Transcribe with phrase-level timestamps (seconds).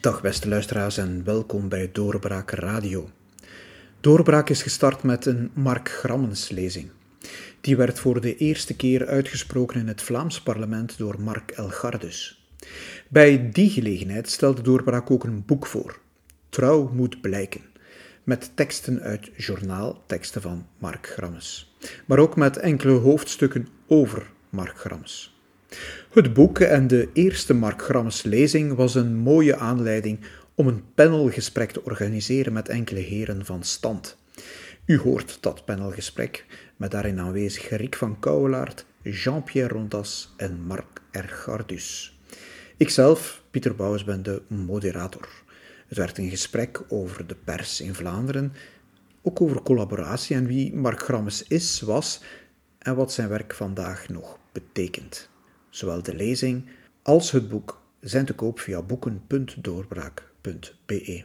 [0.00, 3.10] Dag beste luisteraars en welkom bij Doorbraak Radio.
[4.00, 6.90] Doorbraak is gestart met een Mark Grammens lezing.
[7.60, 12.48] Die werd voor de eerste keer uitgesproken in het Vlaams parlement door Mark Elgardus.
[13.08, 15.98] Bij die gelegenheid stelde Doorbraak ook een boek voor.
[16.48, 17.62] Trouw moet blijken.
[18.24, 21.74] Met teksten uit journaalteksten van Mark Grammes.
[22.06, 25.34] Maar ook met enkele hoofdstukken over Mark Grammes.
[26.10, 30.20] Het boek en de eerste Mark Grammes lezing was een mooie aanleiding
[30.54, 34.16] om een panelgesprek te organiseren met enkele heren van stand.
[34.84, 36.46] U hoort dat panelgesprek
[36.76, 42.18] met daarin aanwezig Rick van Kouwelaert, Jean-Pierre Rondas en Marc Ergardus.
[42.76, 45.28] Ikzelf, Pieter Bouwens, ben de moderator.
[45.88, 48.52] Het werd een gesprek over de pers in Vlaanderen,
[49.22, 52.20] ook over collaboratie en wie Mark Grammes is, was
[52.78, 55.29] en wat zijn werk vandaag nog betekent.
[55.70, 56.62] Zowel de lezing
[57.02, 61.22] als het boek zijn te koop via boeken.doorbraak.be.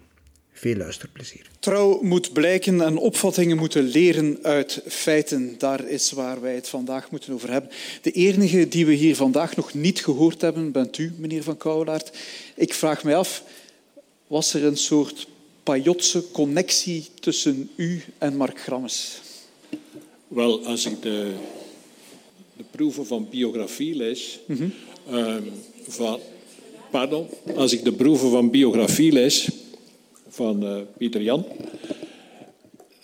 [0.52, 1.50] Veel luisterplezier.
[1.60, 5.56] Trouw moet blijken en opvattingen moeten leren uit feiten.
[5.58, 7.72] Daar is waar wij het vandaag moeten over hebben.
[8.02, 12.18] De enige die we hier vandaag nog niet gehoord hebben, bent u, meneer Van Kouwelaert.
[12.56, 13.44] Ik vraag mij af,
[14.28, 15.28] was er een soort
[15.64, 19.22] pajotse connectie tussen u en Mark Grammes?
[20.28, 21.34] Wel, als ik de,
[22.58, 24.72] de proeven van biografie lees, mm
[25.88, 26.20] van,
[26.92, 29.50] pardon, als ik de proeven van biografie lees
[30.28, 31.46] van uh, Pieter Jan,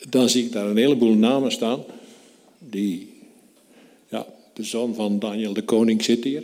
[0.09, 1.83] dan zie ik daar een heleboel namen staan.
[2.59, 3.09] Die,
[4.09, 6.43] ja, de zoon van Daniel de Koning zit hier.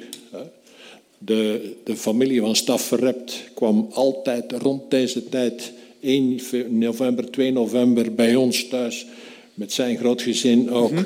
[1.18, 8.36] De, de familie van Stafferrept kwam altijd rond deze tijd, 1 november, 2 november, bij
[8.36, 9.06] ons thuis
[9.58, 11.06] met zijn groot gezin ook mm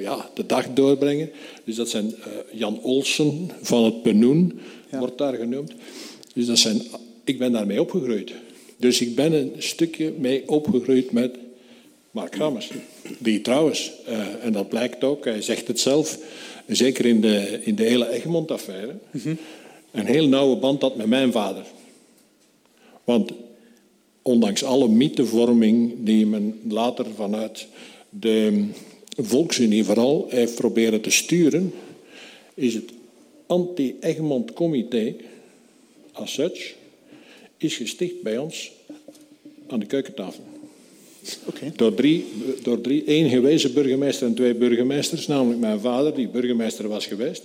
[0.00, 1.30] ja, de dag doorbrengen.
[1.64, 5.72] Dus dat zijn uh, Jan Olsen van het Penoen, wordt daar genoemd.
[6.34, 6.82] Dus dat zijn,
[7.24, 8.32] ik ben daarmee opgegroeid.
[8.76, 11.36] Dus ik ben een stukje mee opgegroeid met
[12.10, 12.70] Mark Rammers.
[13.18, 16.18] Die trouwens, uh, en dat blijkt ook, hij zegt het zelf,
[16.66, 19.38] zeker in de, in de hele Egmond-affaire, mm -hmm.
[19.90, 21.64] een heel nauwe band had met mijn vader.
[23.04, 23.32] Want
[24.28, 27.66] ondanks alle mythevorming die men later vanuit
[28.10, 28.66] de
[29.16, 31.72] Volksunie vooral heeft proberen te sturen,
[32.54, 32.90] is het
[33.46, 35.14] anti-Egmond-comité
[36.12, 36.74] as such
[37.56, 38.72] is gesticht bij ons
[39.68, 40.44] aan de keukentafel.
[41.46, 41.72] Okay.
[41.76, 42.24] Door, drie,
[42.62, 47.42] door drie, één gewezen burgemeester en twee burgemeesters, namelijk mijn vader, die burgemeester was geweest,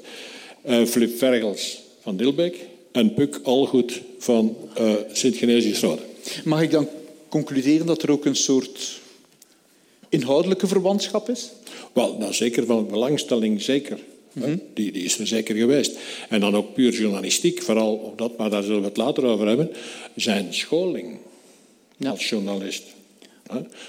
[0.66, 2.56] uh, Flip Vergels van Dilbeek
[2.92, 6.12] en Puk Algoed van uh, Sint-Genesius-Rode.
[6.44, 6.88] Mag ik dan
[7.30, 9.02] concluderen dat er ook een soort
[10.10, 11.52] inhoudelijke verwantschap is?
[11.94, 14.00] Wel, nou zeker van belangstelling, zeker.
[14.32, 15.98] Mm die, die, is er zeker geweest.
[16.30, 19.48] En dan ook puur journalistiek, vooral op dat, maar daar zullen we het later over
[19.48, 19.72] hebben.
[20.16, 21.18] Zijn scholing
[22.08, 22.84] als journalist.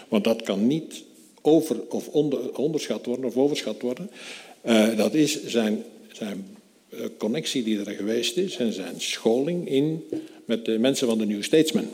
[0.09, 1.03] Want dat kan niet
[1.41, 4.11] over of onder, onderschat worden of overschat worden.
[4.67, 6.47] Uh, dat is zijn, zijn
[6.89, 10.05] uh, connectie die er geweest is en zijn scholing in
[10.45, 11.89] met de mensen van de New Statesman.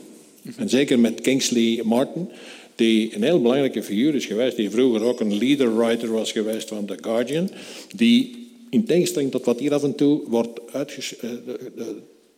[0.57, 2.29] En zeker met Kingsley Martin,
[2.75, 6.87] die een heel belangrijke figuur is geweest, die vroeger ook een leader-writer was geweest van
[6.87, 7.51] The Guardian,
[7.97, 10.81] die in tegenstelling tot wat hier af en toe wordt eh,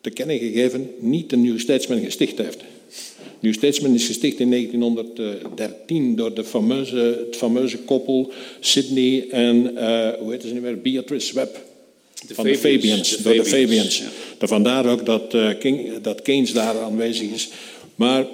[0.01, 2.59] te kennen gegeven, niet de New Statesman gesticht heeft.
[3.39, 10.09] New Statesman is gesticht in 1913 door de fameuze, het fameuze koppel Sydney en, uh,
[10.19, 11.61] hoe heet ze nu weer, Beatrice Webb.
[12.27, 13.97] De van Fabians, de Fabians, de door de Fabians.
[13.97, 14.47] Ja.
[14.47, 17.49] Vandaar ook dat, uh, King, dat Keynes daar aanwezig is.
[17.95, 18.27] Maar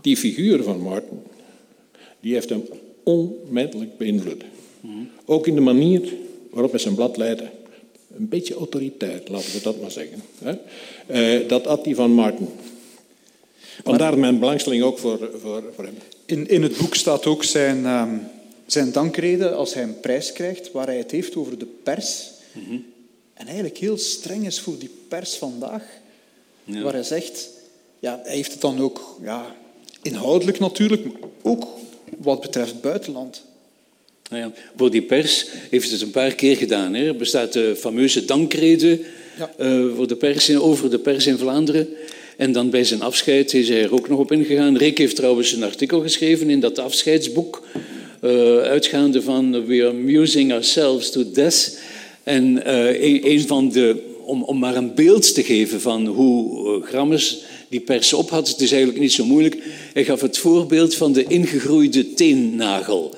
[0.00, 1.22] die figuur van Martin,
[2.20, 2.64] die heeft hem
[3.02, 4.44] onmetelijk beïnvloed.
[5.24, 6.14] Ook in de manier
[6.50, 7.50] waarop hij zijn blad leidde.
[8.16, 10.22] Een beetje autoriteit, laten we dat maar zeggen.
[11.10, 12.48] Uh, dat had hij van Martin.
[13.84, 15.94] Vandaar mijn belangstelling ook voor, voor, voor hem.
[16.26, 18.20] In, in het boek staat ook zijn, um,
[18.66, 22.30] zijn dankrede als hij een prijs krijgt, waar hij het heeft over de pers.
[22.52, 22.84] Mm -hmm.
[23.34, 25.82] En eigenlijk heel streng is voor die pers vandaag.
[26.64, 26.82] Ja.
[26.82, 27.48] Waar hij zegt,
[28.04, 29.56] ja, hij heeft het dan ook ja,
[30.02, 31.66] inhoudelijk natuurlijk, maar ook
[32.18, 33.44] wat betreft buitenland.
[34.30, 36.94] Nou ja, voor die pers heeft het een paar keer gedaan.
[36.94, 37.06] Hè.
[37.06, 39.00] Er bestaat de fameuze dankrede
[39.38, 39.50] ja.
[39.58, 41.88] uh, voor de pers in, over de pers in Vlaanderen.
[42.36, 44.76] En dan bij zijn afscheid is hij er ook nog op ingegaan.
[44.76, 47.66] Rick heeft trouwens een artikel geschreven in dat afscheidsboek,
[48.22, 51.78] uh, uitgaande van We are amusing ourselves to death.
[52.22, 56.82] En uh, een, een, van de, om, om maar een beeld te geven van hoe
[56.82, 57.44] Grammes
[57.74, 59.56] die pers op had, het is eigenlijk niet zo moeilijk.
[59.92, 63.14] Hij gaf het voorbeeld van de ingegroeide teennagel.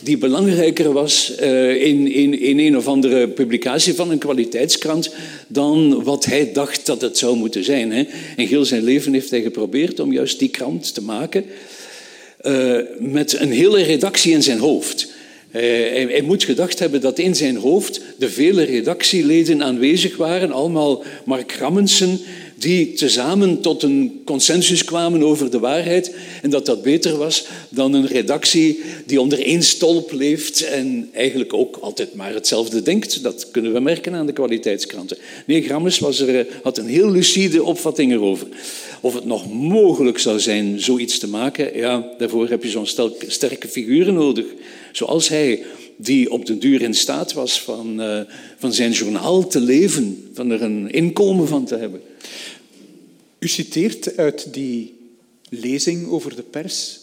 [0.00, 5.14] die belangrijker was uh, in, in, in een of andere publicatie van een kwaliteitskrant
[5.48, 7.92] dan wat hij dacht dat het zou moeten zijn.
[7.92, 8.06] Hè.
[8.36, 11.44] En heel zijn leven heeft hij geprobeerd om juist die krant te maken
[12.42, 15.12] uh, met een hele redactie in zijn hoofd.
[15.50, 20.52] Eh, hij, hij, moet gedacht hebben dat in zijn hoofd de vele redactieleden aanwezig waren,
[20.52, 22.20] allemaal Mark Grammensen,
[22.58, 27.92] die tezamen tot een consensus kwamen over de waarheid en dat dat beter was dan
[27.92, 33.22] een redactie die onder één stolp leeft en eigenlijk ook altijd maar hetzelfde denkt.
[33.22, 35.16] Dat kunnen we merken aan de kwaliteitskranten.
[35.46, 38.46] Nee, Grammes was er, eh, had een heel lucide opvatting erover.
[39.00, 43.68] Of het nog mogelijk zou zijn zoiets te maken, ja, daarvoor heb je zo'n sterke
[43.68, 44.44] figuren nodig.
[44.92, 45.62] Zoals hij,
[45.96, 48.20] die op de duur in staat was van, uh,
[48.58, 52.00] van zijn journaal te leven, van er een inkomen van te hebben.
[53.38, 54.94] U citeert uit die
[55.48, 57.00] lezing over de pers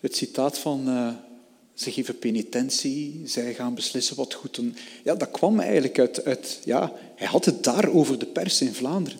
[0.00, 1.08] het citaat van uh,
[1.74, 4.76] ze geven penitentie, zij gaan beslissen wat goed doen.
[5.04, 8.74] Ja, dat kwam eigenlijk uit, uit ja, hij had het daar over de pers in
[8.74, 9.18] Vlaanderen.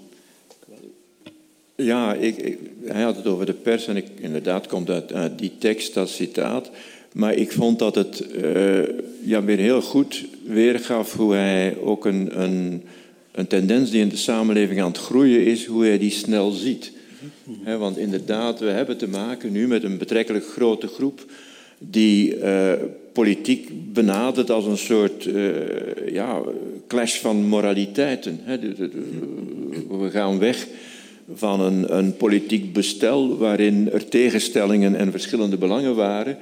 [1.74, 6.08] Ja, ik, hij had het over de pers en inderdaad komt uit, die tekst, dat
[6.08, 6.70] citaat.
[7.12, 8.82] Maar ik vond dat het uh,
[9.22, 12.82] ja, weer heel goed weergaf hoe hij ook een, een,
[13.36, 16.92] een, tendens die in de samenleving aan het groeien is, hoe hij die snel ziet.
[17.78, 21.24] Want inderdaad, we hebben te maken nu met een betrekkelijk grote groep
[21.78, 22.72] die uh,
[23.12, 25.54] politiek benadert als een soort uh,
[26.12, 26.42] ja,
[26.88, 28.40] clash van moraliteiten.
[28.60, 28.90] De,
[29.88, 30.66] we gaan weg
[31.34, 36.38] van een, een politiek bestel waarin er tegenstellingen en verschillende belangen waren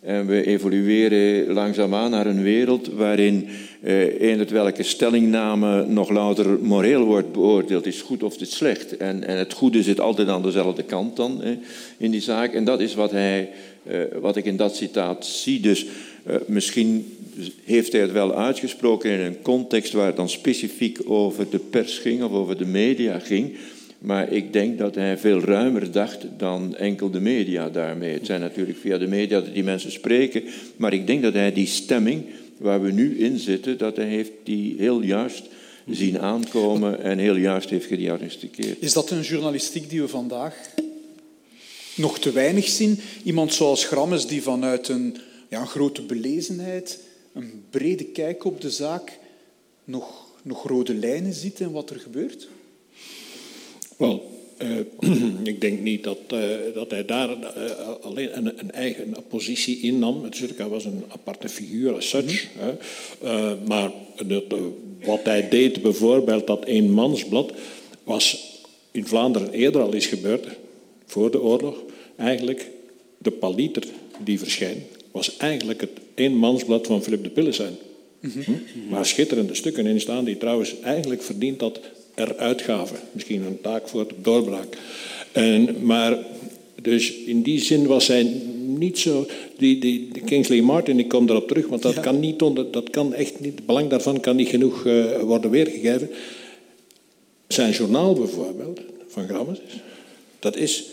[0.00, 3.48] en we evolueren langzaamaan naar een wereld waarin
[3.80, 7.86] eh, welke stellingname nog louter moreel wordt beoordeeld.
[7.86, 8.96] Is goed of is slecht.
[8.96, 11.42] En, en het goede zit altijd aan dezelfde kant dan
[11.98, 12.52] in die zaak.
[12.52, 13.50] En dat is wat, hij,
[13.82, 15.60] eh, wat ik in dat citaat zie.
[15.60, 15.86] Dus
[16.24, 17.16] eh, misschien
[17.64, 21.98] heeft hij het wel uitgesproken in een context waar het dan specifiek over de pers
[21.98, 23.56] ging of over de media ging.
[23.98, 28.12] Maar ik denk dat hij veel ruimer dacht dan enkel de media daarmee.
[28.12, 30.42] Het zijn natuurlijk via de media dat die mensen spreken.
[30.76, 32.24] Maar ik denk dat hij die stemming
[32.56, 35.42] waar we nu in zitten, dat hij heeft die heel juist
[35.90, 38.76] zien aankomen en heel juist heeft gediagnosticeerd.
[38.82, 40.54] Is dat een journalistiek die we vandaag
[41.94, 43.00] nog te weinig zien?
[43.24, 45.16] Iemand zoals Grammes die vanuit een
[45.48, 46.98] ja, grote belezenheid,
[47.32, 49.18] een brede kijk op de zaak,
[49.84, 52.48] nog, nog rode lijnen ziet in wat er gebeurt?
[53.98, 54.30] Wel,
[54.62, 56.40] uh, ik denk niet dat, uh,
[56.74, 57.44] dat hij daar uh,
[58.00, 60.22] alleen een, een, eigen positie innam.
[60.22, 62.48] Natuurlijk, hij was een aparte figuur als such.
[62.54, 62.76] Mm
[63.20, 63.58] -hmm.
[63.66, 63.90] maar
[64.26, 64.44] dat,
[65.04, 67.52] wat hij deed, bijvoorbeeld dat eenmansblad,
[68.04, 68.56] was
[68.90, 70.46] in Vlaanderen eerder al eens gebeurd,
[71.06, 71.76] voor de oorlog.
[72.16, 72.70] Eigenlijk,
[73.18, 73.84] de paliter
[74.24, 77.76] die verschijnt, was eigenlijk het eenmansblad van Philip de Pillesijn.
[78.20, 78.44] Mm -hmm.
[78.44, 78.90] hm?
[78.90, 81.80] Waar schitterende stukken in staan, die trouwens eigenlijk verdient dat
[82.18, 82.96] eruitgaven.
[83.12, 84.76] Misschien een taak voor de doorbraak.
[85.32, 86.18] En, maar
[86.82, 88.22] dus in die zin was hij
[88.78, 89.26] niet zo.
[89.56, 93.14] Die, die, Kingsley Martin, ik kom erop terug, want dat kan niet onder, dat kan
[93.14, 96.10] echt niet, het belang daarvan kan niet genoeg uh, worden weergegeven.
[97.48, 99.58] Zijn journaal bijvoorbeeld, van Grammes,
[100.38, 100.84] dat is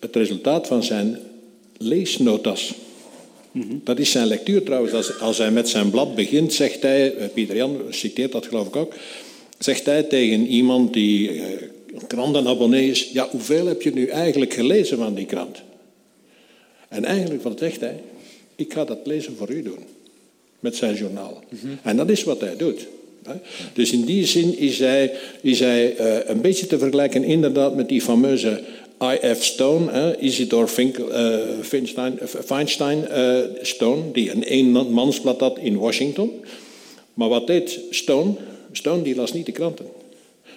[0.00, 1.18] het resultaat van zijn
[1.78, 2.74] leesnotas.
[3.52, 3.80] Mm -hmm.
[3.84, 4.92] Dat is zijn lectuur trouwens.
[4.92, 8.66] Als, als hij met zijn blad begint, zegt hij, eh, Pieter Jan citeert dat geloof
[8.66, 8.94] ik ook,
[9.64, 11.44] zegt hij tegen iemand die uh,
[12.06, 15.62] krantenabonnee is, ja, hoeveel heb je nu eigenlijk gelezen van die krant?
[16.88, 18.00] En eigenlijk, wat zegt hij?
[18.56, 19.78] Ik ga dat lezen voor u doen.
[20.60, 21.42] Met zijn journaal.
[21.48, 21.78] Mm -hmm.
[21.82, 22.86] En dat is wat hij doet.
[23.22, 23.32] Hè?
[23.72, 27.88] Dus in die zin is hij, is hij uh, een beetje te vergelijken inderdaad met
[27.88, 28.62] die fameuze
[29.02, 29.44] I.F.
[29.44, 33.06] Stone, uh, Isidor Finkel, uh, Feinstein, Feinstein
[33.62, 36.44] Stone, die een eenmansblad had in Washington.
[37.14, 38.34] Maar wat deed Stone?
[38.72, 39.86] Stone die las niet de kranten.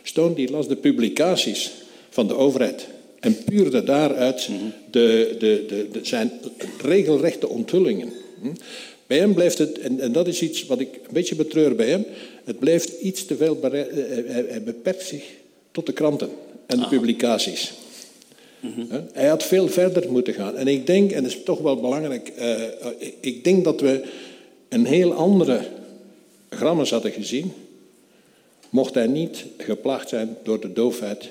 [0.03, 1.71] Stone die las de publicaties
[2.09, 2.87] van de overheid.
[3.19, 4.49] En puurde daaruit
[4.91, 6.31] de, de, de, de zijn
[6.81, 8.13] regelrechte onthullingen.
[8.41, 8.47] Hm?
[9.07, 11.89] Bij hem blijft het, en, en, dat is iets wat ik een beetje betreur bij
[11.89, 12.05] hem,
[12.43, 13.87] het blijft iets te veel, hij,
[14.47, 15.23] hij beperkt zich
[15.71, 16.29] tot de kranten
[16.65, 16.89] en de ah.
[16.89, 17.73] publicaties.
[18.59, 19.07] Mm -hmm.
[19.13, 20.55] Hij had veel verder moeten gaan.
[20.55, 22.61] En ik denk, en dat is toch wel belangrijk, uh,
[23.19, 24.03] ik denk dat we
[24.69, 25.61] een heel andere
[26.49, 27.51] Grammes hadden gezien
[28.73, 31.29] mocht hij niet geplaagd zijn door de doofheid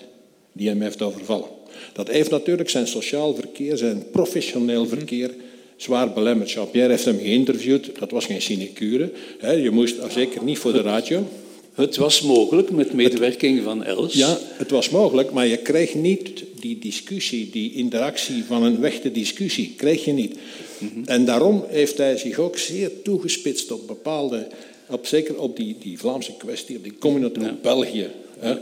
[0.52, 1.48] die hem heeft overvallen.
[1.92, 5.30] Dat heeft natuurlijk zijn sociaal verkeer, zijn professioneel verkeer
[5.76, 6.50] zwaar belemmerd.
[6.50, 9.12] Jean-Pierre heeft hem geïnterviewd, dat was geen sinecure.
[9.40, 11.26] Je moest, zeker niet voor de radio.
[11.74, 14.14] Het was mogelijk met medewerking van Els.
[14.14, 19.12] Ja, het was mogelijk, maar je kreeg niet die discussie, die interactie van een echte
[19.12, 20.36] discussie, kreeg je niet.
[20.78, 21.04] Mhm.
[21.04, 24.46] En daarom heeft hij zich ook zeer toegespitst op bepaalde,
[24.92, 27.56] op, zeker op die, die Vlaamse kwestie, op die community ja.
[27.62, 28.06] België.
[28.38, 28.54] Hè.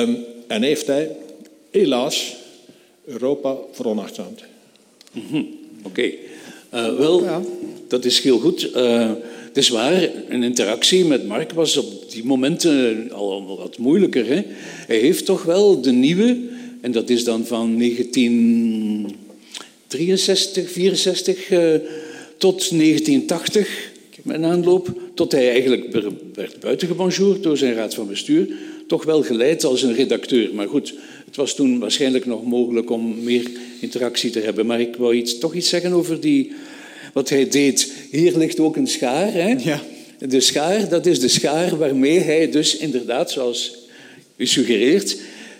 [0.00, 1.16] Um, en heeft hij
[1.70, 2.36] helaas
[3.04, 4.42] Europa veronachtzaamd.
[5.12, 5.48] Mm -hmm.
[5.82, 5.88] Oké.
[5.88, 6.18] Okay.
[6.74, 7.42] Uh, wel, ja.
[7.88, 8.70] dat is heel goed.
[8.76, 9.10] Uh,
[9.46, 14.26] het is waar, een interactie met Mark was op die momenten al wat moeilijker.
[14.26, 14.42] Hè?
[14.86, 16.38] Hij heeft toch wel de nieuwe,
[16.80, 21.74] en dat is dan van 1963, 64 uh,
[22.36, 23.90] tot 1980,
[24.22, 25.86] met aanloop, tot hij eigenlijk
[26.34, 28.48] werd buitengebonjourd door zijn raad van bestuur,
[28.86, 30.54] toch wel geleid als een redacteur.
[30.54, 30.94] Maar goed,
[31.26, 33.50] het was toen waarschijnlijk nog mogelijk om meer
[33.80, 34.66] interactie te hebben.
[34.66, 36.52] Maar ik wou iets, toch iets zeggen over die
[37.12, 37.92] wat hij deed.
[38.10, 39.32] Hier ligt ook een schaar.
[39.32, 39.54] Hè?
[39.58, 39.82] Ja.
[40.18, 43.78] De schaar, dat is de schaar waarmee hij dus inderdaad, zoals
[44.36, 45.16] u suggereert,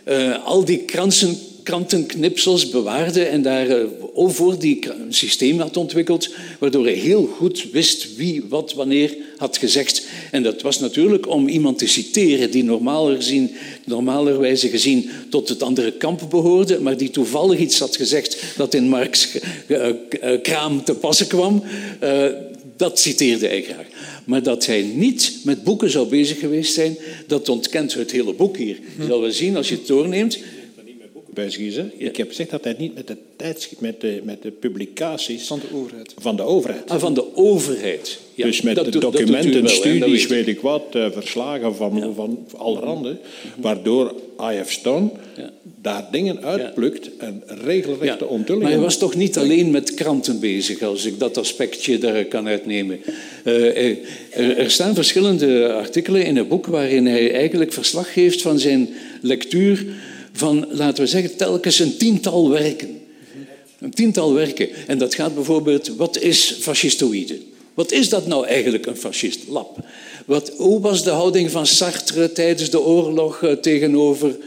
[0.09, 6.35] uh, al die kransen, krantenknipsels bewaarde en daar uh, voor die een systeem had ontwikkeld,
[6.59, 10.07] waardoor hij heel goed wist wie wat wanneer had gezegd.
[10.31, 13.51] En dat was natuurlijk om iemand te citeren die normaler gezien,
[13.85, 18.89] normalerwijze gezien tot het andere kamp behoorde, maar die toevallig iets had gezegd dat in
[18.89, 19.29] Marx
[19.67, 19.89] uh,
[20.43, 21.63] kraam te passen kwam.
[22.77, 23.87] Dat citeerde hij graag.
[24.25, 28.57] Maar dat hij niet met boeken zou bezig geweest zijn, dat ontkent het hele boek
[28.57, 28.79] hier.
[28.99, 30.39] Je zal wel zien als je het doorneemt
[31.97, 35.47] ik heb gezegd dat hij niet met de tijdschrift, met de, met de publicaties...
[35.47, 36.15] Van de overheid.
[36.19, 36.91] Van de overheid.
[36.91, 38.19] Ah, van de overheid.
[38.35, 42.13] Ja, dus met de documenten, wel, studies, weet ik wat, uh, verslagen van, ja.
[42.13, 43.17] van allerhande,
[43.57, 44.15] waardoor
[44.53, 44.71] I.F.
[44.71, 45.51] Stone ja.
[45.81, 48.63] daar dingen uitplukt en regelrechte onthullingen...
[48.63, 52.49] Maar hij was toch niet alleen met kranten bezig, als ik dat aspectje daar kan
[52.49, 53.01] uitnemen.
[53.45, 58.59] Uh, er, er staan verschillende artikelen in het boek waarin hij eigenlijk verslag geeft van
[58.59, 58.89] zijn
[59.21, 59.85] lectuur
[60.33, 63.01] van, laten we zeggen, telkens een tiental werken.
[63.79, 64.69] Een tiental werken.
[64.87, 67.39] En dat gaat bijvoorbeeld, wat is fascistoïde?
[67.75, 69.41] Wat is dat nou eigenlijk, een fascist?
[69.49, 69.79] Lab.
[70.27, 74.39] Wat, hoe was de houding van Sartre tijdens de oorlog uh, tegenover uh,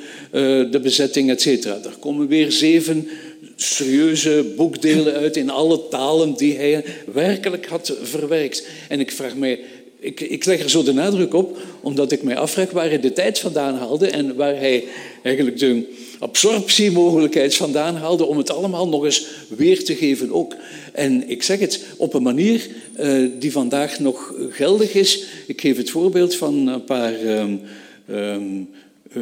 [0.71, 1.79] de bezetting, et cetera?
[1.79, 3.07] Daar komen weer zeven
[3.55, 8.67] serieuze boekdelen uit in alle talen die hij werkelijk had verwerkt.
[8.89, 9.59] En ik vraag mij,
[10.03, 13.13] ik, ik leg er zo de nadruk op, omdat ik mij afvraag waar hij de
[13.13, 14.83] tijd vandaan haalde en waar hij
[15.22, 15.86] eigenlijk de
[16.19, 20.55] absorptiemogelijkheid vandaan haalde om het allemaal nog eens weer te geven ook.
[20.93, 22.67] En ik zeg het op een manier
[23.00, 25.24] uh, die vandaag nog geldig is.
[25.48, 27.62] Ik geef het voorbeeld van een paar um,
[28.10, 28.69] um,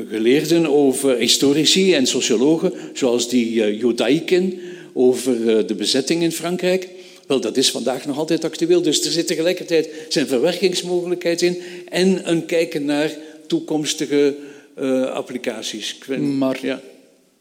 [0.09, 4.59] geleerden over historici en sociologen, zoals die uh, Jodaiken
[4.93, 6.89] over uh, de bezetting in Frankrijk.
[7.31, 8.81] Wel, dat is vandaag nog altijd actueel.
[8.81, 14.35] Dus er zit tegelijkertijd zijn verwerkingsmogelijkheid in en een kijken naar toekomstige
[14.79, 15.97] uh, applicaties.
[16.19, 16.81] Maar ja.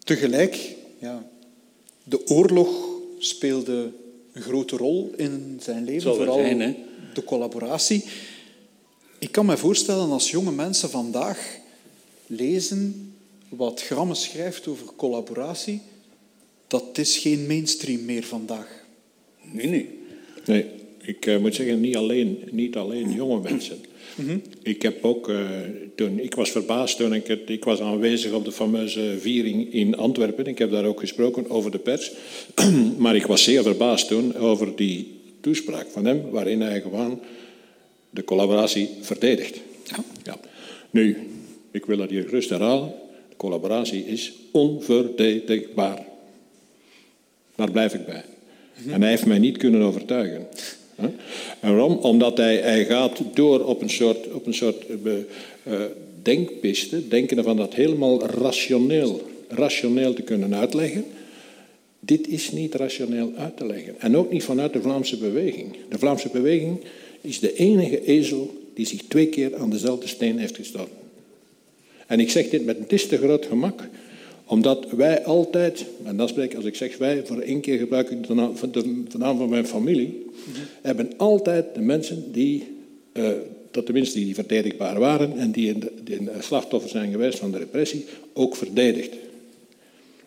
[0.04, 1.28] tegelijk, ja,
[2.04, 2.68] de oorlog
[3.18, 3.92] speelde
[4.32, 6.02] een grote rol in zijn leven.
[6.02, 6.76] Zal vooral zijn,
[7.14, 8.04] de collaboratie.
[9.18, 11.56] Ik kan me voorstellen als jonge mensen vandaag
[12.26, 13.12] lezen
[13.48, 15.80] wat Gramme schrijft over collaboratie,
[16.66, 18.79] dat is geen mainstream meer vandaag.
[19.52, 19.88] Nee, nee.
[20.44, 20.64] Nee,
[21.00, 23.78] ik uh, moet zeggen, niet alleen, niet alleen jonge mensen.
[24.14, 24.42] Mm -hmm.
[24.62, 25.48] Ik heb ook, uh,
[25.94, 29.96] toen, ik was verbaasd toen ik het, ik was aanwezig op de fameuze viering in
[29.96, 30.46] Antwerpen.
[30.46, 32.12] Ik heb daar ook gesproken over de pers.
[32.98, 37.20] maar ik was zeer verbaasd toen over die toespraak van hem, waarin hij gewoon
[38.10, 39.60] de collaboratie verdedigt.
[39.84, 40.04] Ja.
[40.22, 40.40] ja.
[40.90, 41.16] Nu,
[41.70, 42.92] ik wil dat hier gerust herhalen.
[43.28, 46.06] De collaboratie is onverdedigbaar.
[47.54, 48.24] Daar blijf ik bij.
[48.88, 50.46] En hij heeft mij niet kunnen overtuigen.
[50.96, 51.14] En
[51.60, 51.96] waarom?
[51.96, 55.82] Omdat hij, hij gaat door op een soort, op een soort uh,
[56.22, 61.04] denkpiste, denken van dat helemaal rationeel, rationeel te kunnen uitleggen.
[62.00, 63.94] Dit is niet rationeel uit te leggen.
[63.98, 65.76] En ook niet vanuit de Vlaamse beweging.
[65.88, 66.80] De Vlaamse beweging
[67.20, 70.98] is de enige ezel die zich twee keer aan dezelfde steen heeft gestoten.
[72.06, 73.88] En ik zeg dit met een te groot gemak,
[74.50, 78.26] omdat wij altijd, en dat spreek als ik zeg wij, voor één keer gebruik ik
[78.26, 80.26] de naam, de, de naam van mijn familie,
[80.82, 82.66] hebben altijd de mensen die,
[83.12, 83.28] uh,
[83.70, 87.50] tot tenminste die verdedigbaar waren en die in, de, die in slachtoffer zijn geweest van
[87.50, 89.14] de repressie, ook verdedigd.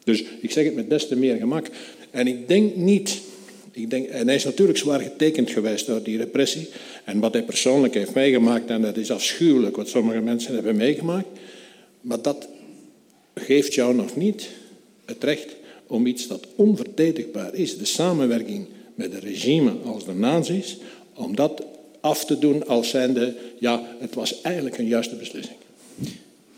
[0.04, 1.68] Dus ik zeg het met des te meer gemak.
[2.12, 3.22] En ik denk niet,
[3.72, 6.68] ik denk, en hij is natuurlijk zwaar getekend geweest door die repressie.
[7.04, 11.28] En wat hij persoonlijk heeft meegemaakt, en dat is afschuwelijk wat sommige mensen hebben meegemaakt.
[12.02, 12.48] Maar dat
[13.34, 14.50] geeft jou nog niet
[15.06, 15.56] het recht
[15.88, 20.78] om iets dat onverdedigbaar is, de samenwerking met een regime als de nazi's,
[21.14, 21.64] om dat
[22.00, 25.58] af te doen als zijnde, ja, het was eigenlijk een juiste beslissing.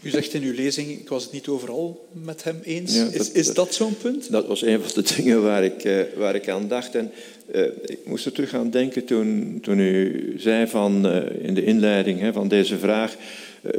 [0.02, 2.96] U zegt in uw lezing, ik was het niet overal met hem eens.
[2.96, 4.32] is, is dat, zo'n punt?
[4.32, 6.96] Dat was een van de dingen waar ik, uh, waar ik aan dacht.
[6.96, 7.12] En
[7.56, 11.64] uh, ik moest er terug aan denken toen, toen u zei van, uh, in de
[11.64, 13.16] inleiding hè, van deze vraag...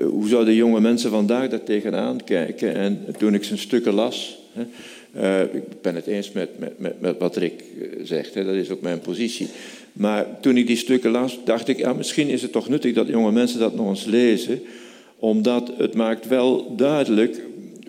[0.02, 2.74] hoe zouden jonge mensen vandaag daar tegenaan kijken?
[2.74, 4.38] En toen ik zijn stukken las...
[4.52, 4.64] Hè,
[5.42, 7.64] ik ben het eens met, met, met, wat Rick
[8.02, 9.48] zegt, hè, dat is ook mijn positie.
[9.92, 13.08] Maar toen ik die stukken las, dacht ik, ja, misschien is het toch nuttig dat
[13.08, 14.60] jonge mensen dat nog eens lezen
[15.18, 17.40] omdat het maakt wel duidelijk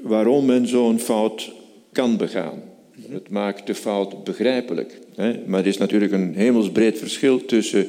[0.01, 1.51] waarom men zo'n fout
[1.91, 2.61] kan begaan.
[3.09, 4.99] Het maakt de fout begrijpelijk.
[5.15, 5.39] Hè?
[5.45, 7.87] Maar er is natuurlijk een hemelsbreed verschil tussen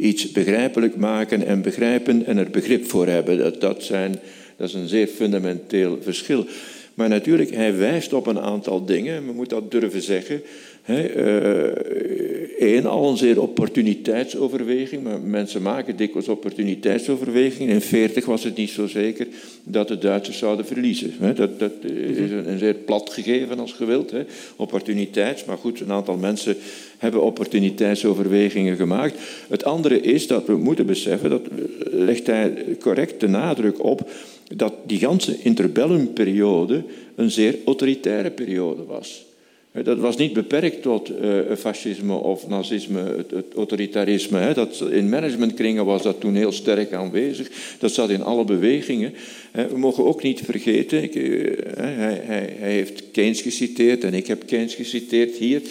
[0.00, 3.38] iets begrijpelijk maken en begrijpen en er begrip voor hebben.
[3.38, 4.18] Dat, dat, zijn,
[4.56, 6.46] dat is een zeer fundamenteel verschil.
[6.94, 10.42] Maar natuurlijk, hij wijst op een aantal dingen, we moeten dat durven zeggen.
[10.86, 15.02] Eén, uh, al een zeer opportuniteitsoverweging.
[15.02, 17.74] Maar mensen maken dikwijls opportuniteitsoverwegingen.
[17.74, 19.26] In 40 was het niet zo zeker
[19.64, 21.12] dat de Duitsers zouden verliezen.
[21.18, 21.32] Hè.
[21.32, 24.10] Dat, dat is een, een, zeer plat gegeven als gewild.
[24.10, 24.22] Hè.
[24.56, 26.56] Opportuniteits, maar goed, een aantal mensen
[26.98, 29.18] hebben opportuniteitsoverwegingen gemaakt.
[29.48, 31.42] Het andere is dat we moeten beseffen, dat
[31.90, 34.10] legt hij correct de nadruk op,
[34.56, 36.82] dat die ganse interbellumperiode
[37.14, 39.28] een zeer autoritaire periode was.
[39.72, 44.38] Dat was niet beperkt tot uh, fascisme of nazisme, het, autoritarisme.
[44.38, 44.54] Hè.
[44.54, 47.50] Dat, in managementkringen was dat toen heel sterk aanwezig.
[47.78, 49.14] Dat zat in alle bewegingen.
[49.52, 54.74] We mogen ook niet vergeten, hij, hij, hij, heeft Keynes geciteerd en ik heb Keynes
[54.74, 55.62] geciteerd hier.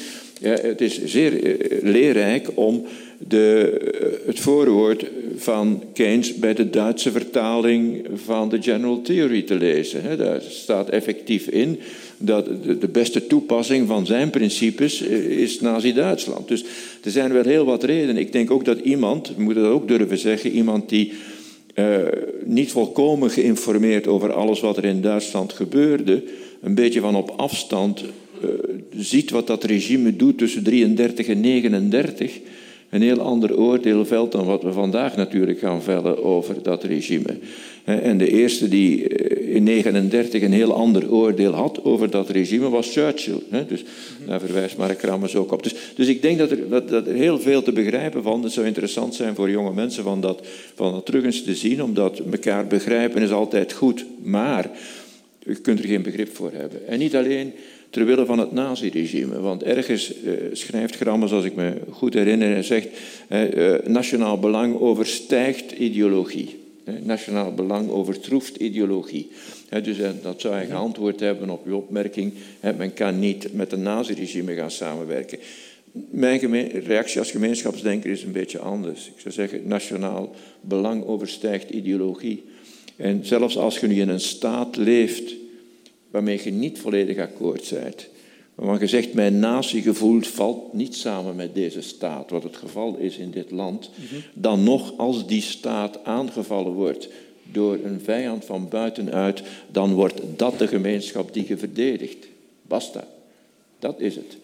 [0.41, 2.85] Het is zeer leerrijk om
[3.27, 10.17] de, het voorwoord van Keynes bij de Duitse vertaling van de General Theory te lezen.
[10.17, 11.79] Daar staat effectief in
[12.19, 12.45] dat
[12.79, 16.47] de beste toepassing van zijn principes eh, is Nazi-Duitsland.
[16.47, 16.63] Dus
[17.03, 18.17] er zijn wel heel wat redenen.
[18.17, 21.11] Ik denk ook dat iemand, we moeten dat ook durven zeggen, iemand die
[21.75, 21.97] uh,
[22.43, 26.23] niet volkomen geïnformeerd over alles wat er in Duitsland gebeurde,
[26.61, 28.03] een beetje van op afstand
[28.43, 28.49] uh,
[28.95, 32.39] ziet wat dat regime doet tussen 33 en 39
[32.89, 37.37] een heel ander oordeel velt dan wat we vandaag natuurlijk gaan vellen over dat regime.
[37.83, 42.69] En de eerste die eh, in 1939 een heel ander oordeel had over dat regime
[42.69, 43.41] was Churchill.
[43.67, 43.83] Dus
[44.25, 45.63] daar verwijst Mark Krammers ook op.
[45.63, 48.43] Dus, dus ik denk dat er, dat er heel veel te begrijpen van.
[48.43, 51.83] Het zou interessant zijn voor jonge mensen van dat, van dat terug eens te zien,
[51.83, 54.05] omdat elkaar begrijpen is altijd goed.
[54.23, 54.71] Maar
[55.39, 56.87] je kunt er geen begrip voor hebben.
[56.87, 57.53] En niet alleen
[57.89, 59.39] terwille van het naziregime.
[59.39, 62.87] Want ergens uh, schrijft Grammers, als ik me goed herinner, en zegt:
[63.29, 66.57] uh, nationaal belang overstijgt ideologie.
[67.03, 69.27] nationaal belang overtroeft ideologie.
[69.83, 72.33] dus dat zou hij geantwoord hebben op uw opmerking:
[72.77, 75.39] men kan niet met een naziregime gaan samenwerken.
[76.09, 79.07] Mijn reactie als gemeenschapsdenker is een beetje anders.
[79.07, 82.43] Ik zou zeggen: nationaal belang overstijgt ideologie.
[82.95, 85.33] En zelfs als je nu in een staat leeft
[86.11, 88.09] waarmee je niet volledig akkoord bent.
[88.55, 93.17] Waarvan je zegt, mijn natiegevoel valt niet samen met deze staat, wat het geval is
[93.17, 93.89] in dit land.
[94.33, 97.09] Dan nog, als die staat aangevallen wordt
[97.51, 99.41] door een vijand van buitenuit,
[99.71, 102.27] dan wordt dat de gemeenschap die je verdedigt.
[102.61, 103.07] Basta.
[103.79, 104.37] Dat is het.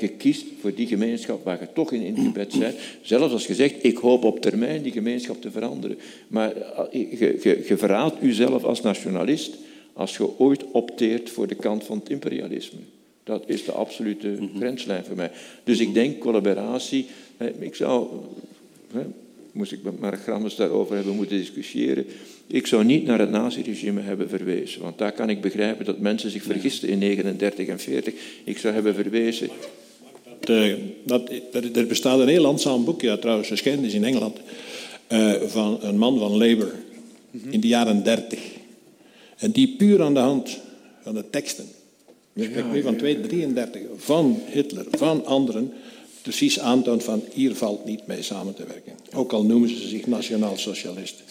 [0.00, 2.74] Je kiest voor die gemeenschap waar je toch in ingebed bent.
[3.02, 5.98] Zelfs als je zegt, ik hoop op termijn die gemeenschap te veranderen.
[6.28, 9.56] Maar eh, je, je, je verraadt jezelf als nationalist
[9.94, 12.78] als je ooit opteert voor de kant van het imperialisme.
[13.24, 14.56] Dat is de absolute mhm.
[14.56, 15.30] grenslijn voor mij.
[15.64, 17.06] Dus ik denk collaboratie.
[17.58, 18.06] Ik zou,
[19.52, 22.06] moest ik met Mark Grammers daarover hebben moeten discussiëren.
[22.46, 24.82] Ik zou niet naar het naziregime hebben verwezen.
[24.82, 28.14] Want daar kan ik begrijpen dat mensen zich vergisten in 39 en 40.
[28.44, 29.48] Ik zou hebben verwezen.
[30.40, 31.30] De, dat,
[31.74, 34.38] er bestaat een heel landzaam boek, ja, trouwens verschenen is in Engeland,
[35.08, 36.72] uh, van een man van Labour
[37.50, 38.53] in de jaren 30.
[39.44, 40.60] En die puur aan de hand
[41.02, 41.64] van de teksten,
[42.32, 45.72] ik spreek nu van 233, van Hitler, van anderen,
[46.22, 48.92] precies aantoont van hier valt niet mee samen te werken.
[49.14, 51.24] Ook al noemen ze zich nationaal socialisten.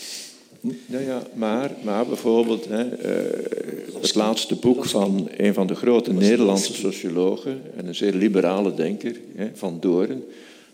[0.62, 0.67] Hm?
[0.86, 6.13] Ja, ja, maar, maar bijvoorbeeld hè, uh, het laatste boek van een van de grote
[6.13, 10.23] Nederlandse sociologen en een zeer liberale denker, hè, Van Doren,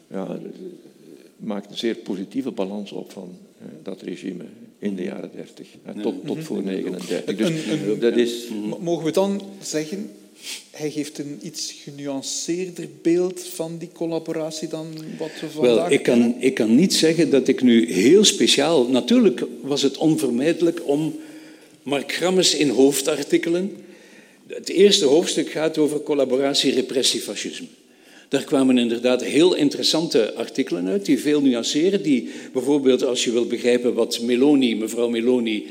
[0.07, 0.39] ja,
[1.37, 4.45] maakt een zeer positieve balans op van hè, dat regime
[4.79, 5.67] in de jaren 30,
[6.01, 7.35] tot, tot voor 39.
[7.35, 8.47] Dus dat is...
[8.79, 10.11] Mogen we dan zeggen,
[10.71, 14.87] hij geeft een iets genuanceerder beeld van die collaboratie dan
[15.17, 18.87] wat we vandaag Wel, ik kan, ik kan niet zeggen dat ik nu heel speciaal...
[18.87, 21.19] Natuurlijk was het onvermijdelijk om
[21.83, 23.71] Mark Grammes in hoofdartikelen...
[24.47, 27.67] Het eerste hoofdstuk gaat over collaboratie, repressie, fascisme.
[28.29, 32.03] Daar kwamen inderdaad heel interessante artikelen uit, die veel nuanceren.
[32.03, 35.65] Die bijvoorbeeld, als je wilt begrijpen wat Meloni, mevrouw Meloni,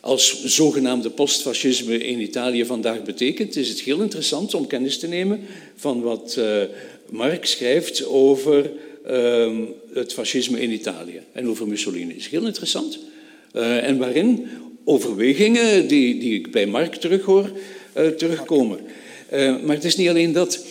[0.00, 5.40] als zogenaamde postfascisme in Italië vandaag betekent, is het heel interessant om kennis te nemen
[5.76, 6.62] van wat uh,
[7.10, 8.70] Mark schrijft over
[9.10, 9.58] uh,
[9.92, 12.08] het fascisme in Italië en over Mussolini.
[12.08, 12.98] Dat is heel interessant.
[13.54, 14.46] Uh, en waarin
[14.84, 17.50] overwegingen die, die ik bij Mark terughoor,
[17.96, 18.78] uh, terugkomen.
[19.64, 20.64] maar het is niet alleen dat.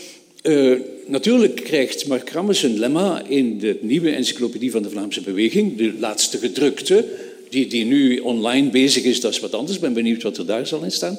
[1.06, 5.94] Natuurlijk krijgt Mark Rammes een lemma in de nieuwe encyclopedie van de Vlaamse Beweging, de
[6.00, 7.06] laatste gedrukte,
[7.50, 9.76] die, die nu online bezig is, dat is wat anders.
[9.76, 11.18] Ik ben benieuwd wat er daar zal in staan.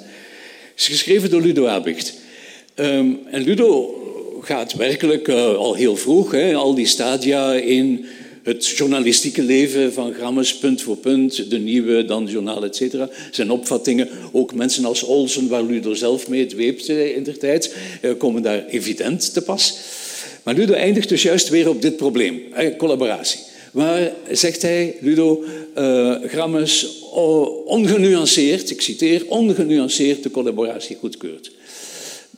[0.76, 2.14] Is geschreven door Ludo Abicht.
[2.74, 3.94] Um, en Ludo
[4.40, 8.04] gaat werkelijk uh, al heel vroeg, hè, al die stadia in
[8.46, 13.08] het journalistieke leven van Grammes, punt voor punt, de nieuwe, dan journaal, et cetera.
[13.30, 18.10] Zijn opvattingen, ook mensen als Olsen, waar Ludo zelf mee dweept in der tijd, uh,
[18.18, 19.78] komen daar evident te pas.
[20.42, 22.42] Maar Ludo eindigt dus juist weer op dit probleem,
[22.76, 23.40] collaboratie.
[23.72, 25.44] Waar, zegt hij, Ludo,
[25.78, 26.86] uh, Grammes
[27.64, 31.50] ongenuanceerd, ik citeer, ongenuanceerd de collaboratie goedkeurt.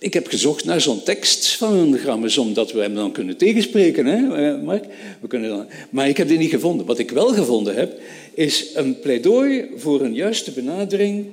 [0.01, 4.51] Ik heb gezocht naar zo'n tekst van Grammes, omdat we hem dan kunnen tegenspreken, hè,
[4.51, 4.85] eh, Mark?
[5.21, 5.67] We kunnen dan...
[5.91, 6.87] Maar ik heb die niet gevonden.
[6.87, 8.01] Wat ik wel gevonden heb,
[8.35, 11.27] is een pleidooi voor een juiste benadering,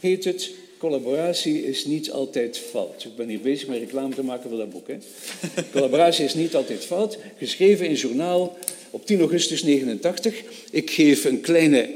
[0.00, 3.04] heet het, collaboratie is niet altijd fout.
[3.04, 4.88] Ik ben hier bezig met reclame te maken voor dat boek.
[4.88, 4.96] Hè.
[5.72, 8.58] Collaboratie is niet altijd fout, geschreven in journaal
[8.90, 10.42] op 10 augustus 89.
[10.70, 11.88] Ik geef een kleine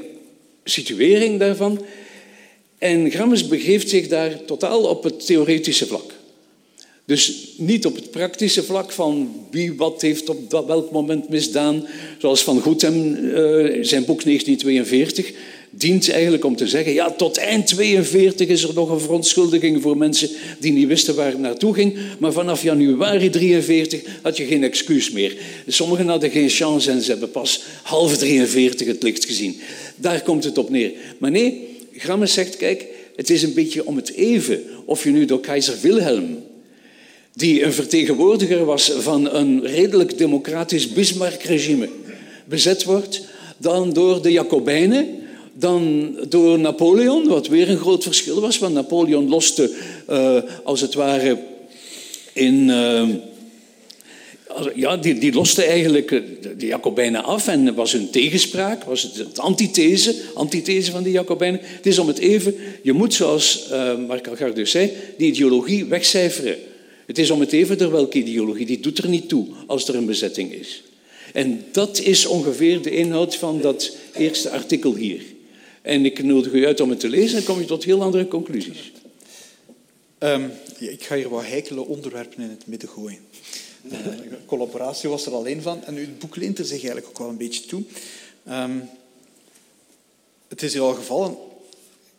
[0.63, 1.79] situering daarvan.
[2.83, 6.13] En Grammes begeeft zich daar totaal op het theoretische vlak.
[7.05, 12.43] Dus niet op het praktische vlak van wie wat heeft op welk moment misdaan, zoals
[12.43, 15.31] Van Goethem, uh, zijn boek 1942
[15.69, 19.97] dient eigenlijk om te zeggen, ja, tot eind 42 is er nog een verontschuldiging voor
[19.97, 24.63] mensen die niet wisten waar het naartoe ging, maar vanaf januari 43 had je geen
[24.63, 25.37] excuus meer.
[25.67, 29.59] Sommigen hadden geen chance en ze hebben pas half 43 het licht gezien.
[29.95, 30.91] Daar komt het op neer.
[31.17, 35.25] Maar nee, Grammes zegt, kijk, het is een beetje om het even of je nu
[35.25, 36.43] door keizer Wilhelm
[37.33, 41.89] die een vertegenwoordiger was van een redelijk democratisch Bismarck-regime,
[42.45, 43.21] bezet wordt,
[43.57, 45.07] dan door de Jacobijnen,
[45.53, 49.71] dan door Napoleon, wat weer een groot verschil was, want Napoleon loste
[50.09, 51.37] uh, als het ware
[52.33, 52.67] in.
[52.67, 53.09] Uh,
[54.75, 56.09] ja, die, die loste eigenlijk
[56.57, 61.59] de Jacobijnen af en was hun tegenspraak, was het, antithese, antithese van die Jacobijnen.
[61.63, 66.57] Het is om het even, je moet zoals uh, Marc Algardus zei, die ideologie wegcijferen.
[67.05, 69.95] Het is om het even door welke ideologie, die doet er niet toe als er
[69.95, 70.83] een bezetting is.
[71.33, 75.21] En dat is ongeveer de inhoud van dat eerste artikel hier.
[75.81, 78.27] En ik nodig u uit om het te lezen en kom je tot heel andere
[78.27, 78.91] conclusies.
[80.19, 83.19] Um, ik ga hier wat heikele onderwerpen in het midden gooien.
[83.91, 84.07] Uh,
[84.45, 85.83] collaboratie was er alleen van.
[85.83, 87.83] En uw boek leent er zich eigenlijk ook wel een beetje toe.
[88.49, 88.89] Um,
[90.47, 91.37] het is hier al gevallen,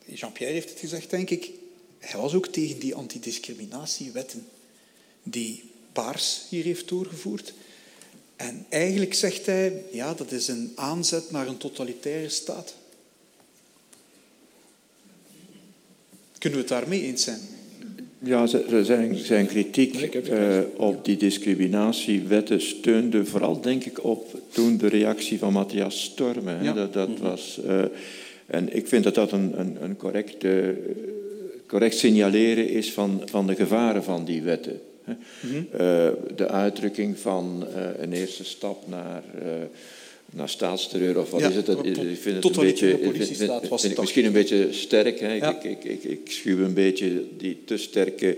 [0.06, 1.50] Jean-Pierre heeft het gezegd, denk ik.
[1.98, 4.46] Hij was ook tegen die antidiscriminatiewetten
[5.22, 7.52] die Baars hier heeft doorgevoerd.
[8.36, 12.74] En eigenlijk zegt hij, ja, dat is een aanzet naar een totalitaire staat.
[16.38, 17.40] Kunnen we het daarmee eens zijn?
[18.24, 18.46] Ja,
[18.82, 25.38] zijn, zijn kritiek uh, op die discriminatiewetten steunde vooral, denk ik, op toen de reactie
[25.38, 26.62] van Matthias Stormen.
[26.62, 26.72] Ja.
[26.72, 27.22] Dat, dat mhm.
[27.22, 27.84] was, uh,
[28.46, 30.68] en ik vind dat dat een, een, een correct, uh,
[31.66, 34.80] correct signaleren is van, van de gevaren van die wetten.
[35.06, 35.66] Mm -hmm.
[36.36, 37.66] de uitdrukking van
[37.98, 39.22] een eerste stap naar
[40.34, 41.66] naar staatsterreur of wat is het?
[41.66, 45.20] Dat, ik vind het een beetje, vind, vind ik misschien een beetje sterk.
[45.20, 45.32] Hè?
[45.32, 45.50] Ja.
[45.50, 48.36] Ik, ik, ik, ik, schuw een beetje die te sterke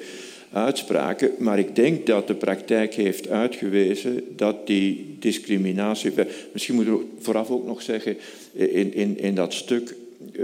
[0.52, 1.30] uitspraken.
[1.38, 6.12] Maar ik denk dat de praktijk heeft uitgewezen dat die discriminatie.
[6.52, 8.16] Misschien moeten we vooraf ook nog zeggen,
[8.52, 9.94] in, in, in dat stuk
[10.32, 10.42] eh,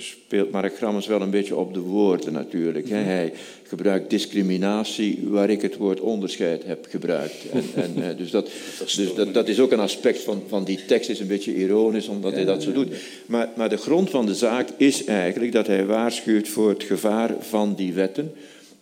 [0.00, 2.84] speelt Mark Grammens wel een beetje op de woorden natuurlijk.
[2.88, 2.94] Mhm.
[2.94, 3.32] Hij
[3.62, 7.50] gebruikt discriminatie waar ik het woord onderscheid heb gebruikt.
[7.52, 8.50] En, en, eh, dus dat,
[8.96, 12.08] dus dat, dat, is ook een aspect van, van die tekst, is een beetje ironisch
[12.08, 12.88] omdat hij dat zo doet.
[13.26, 17.34] Maar, maar de grond van de zaak is eigenlijk dat hij waarschuwt voor het gevaar
[17.40, 18.32] van die wetten.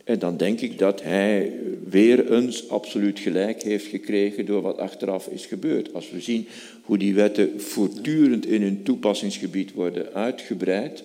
[0.07, 1.53] En dan denk ik dat hij
[1.89, 5.95] weer eens absoluut gelijk heeft gekregen door wat achteraf is gebeurd.
[5.95, 6.49] Als we zien
[6.83, 11.03] hoe die wetten voortdurend in hun toepassingsgebied worden uitgebreid,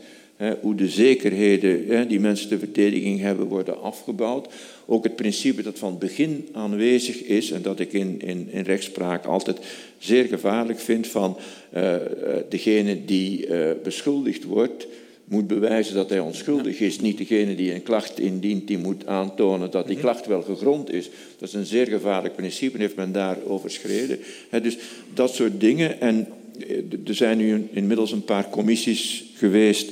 [0.62, 4.54] hoe de zekerheden die mensen de verdediging hebben worden afgebouwd.
[4.86, 9.26] Ook het principe dat van begin aanwezig is en dat ik in, in, in rechtspraak
[9.26, 9.60] altijd
[9.98, 11.38] zeer gevaarlijk vind van
[11.76, 11.96] uh,
[12.50, 14.88] degene die uh, beschuldigd wordt,
[15.32, 17.00] moet bewijzen dat hij onschuldig is.
[17.00, 21.10] Niet degene die een klacht indient, die moet aantonen dat die klacht wel gegrond is.
[21.38, 24.20] Dat is een zeer gevaarlijk principe, heeft men daar overschreden.
[24.62, 24.78] dus
[25.14, 26.02] dat soort dingen.
[26.02, 26.28] En
[26.68, 29.92] eh, er zijn nu inmiddels een paar commissies geweest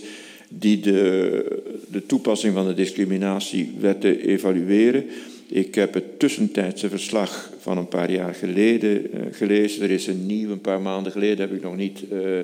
[0.49, 5.05] die de, de toepassing van de discriminatiewetten evalueren.
[5.47, 9.83] Ik heb het tussentijdse verslag van een paar jaar geleden uh, gelezen.
[9.83, 12.39] Er is een nieuw, een paar maanden geleden heb ik nog niet uh,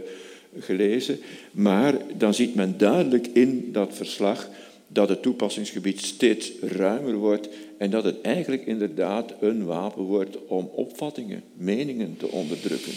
[0.60, 1.20] gelezen.
[1.52, 4.50] Maar dan ziet men duidelijk in dat verslag
[4.88, 10.70] dat het toepassingsgebied steeds ruimer wordt en dat het eigenlijk inderdaad een wapen wordt om
[10.74, 12.94] opvattingen, meningen te onderdrukken.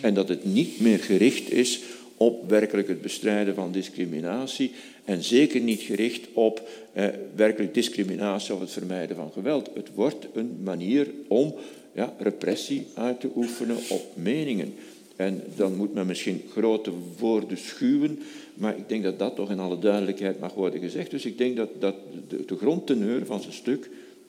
[0.00, 1.80] En dat het niet meer gericht is
[2.16, 4.72] op werkelijk het bestrijden van discriminatie
[5.04, 9.70] en zeker niet gericht op eh, werkelijk discriminatie of het vermijden van geweld.
[9.74, 11.54] Het wordt een manier om
[11.92, 14.74] ja, repressie uit te oefenen op meningen.
[15.16, 18.18] En dan moet men misschien grote woorden schuwen,
[18.54, 21.10] maar ik denk dat dat toch in alle duidelijkheid mag worden gezegd.
[21.10, 21.94] Dus ik denk dat, dat
[22.28, 23.88] de, de grondteneur van zijn stuk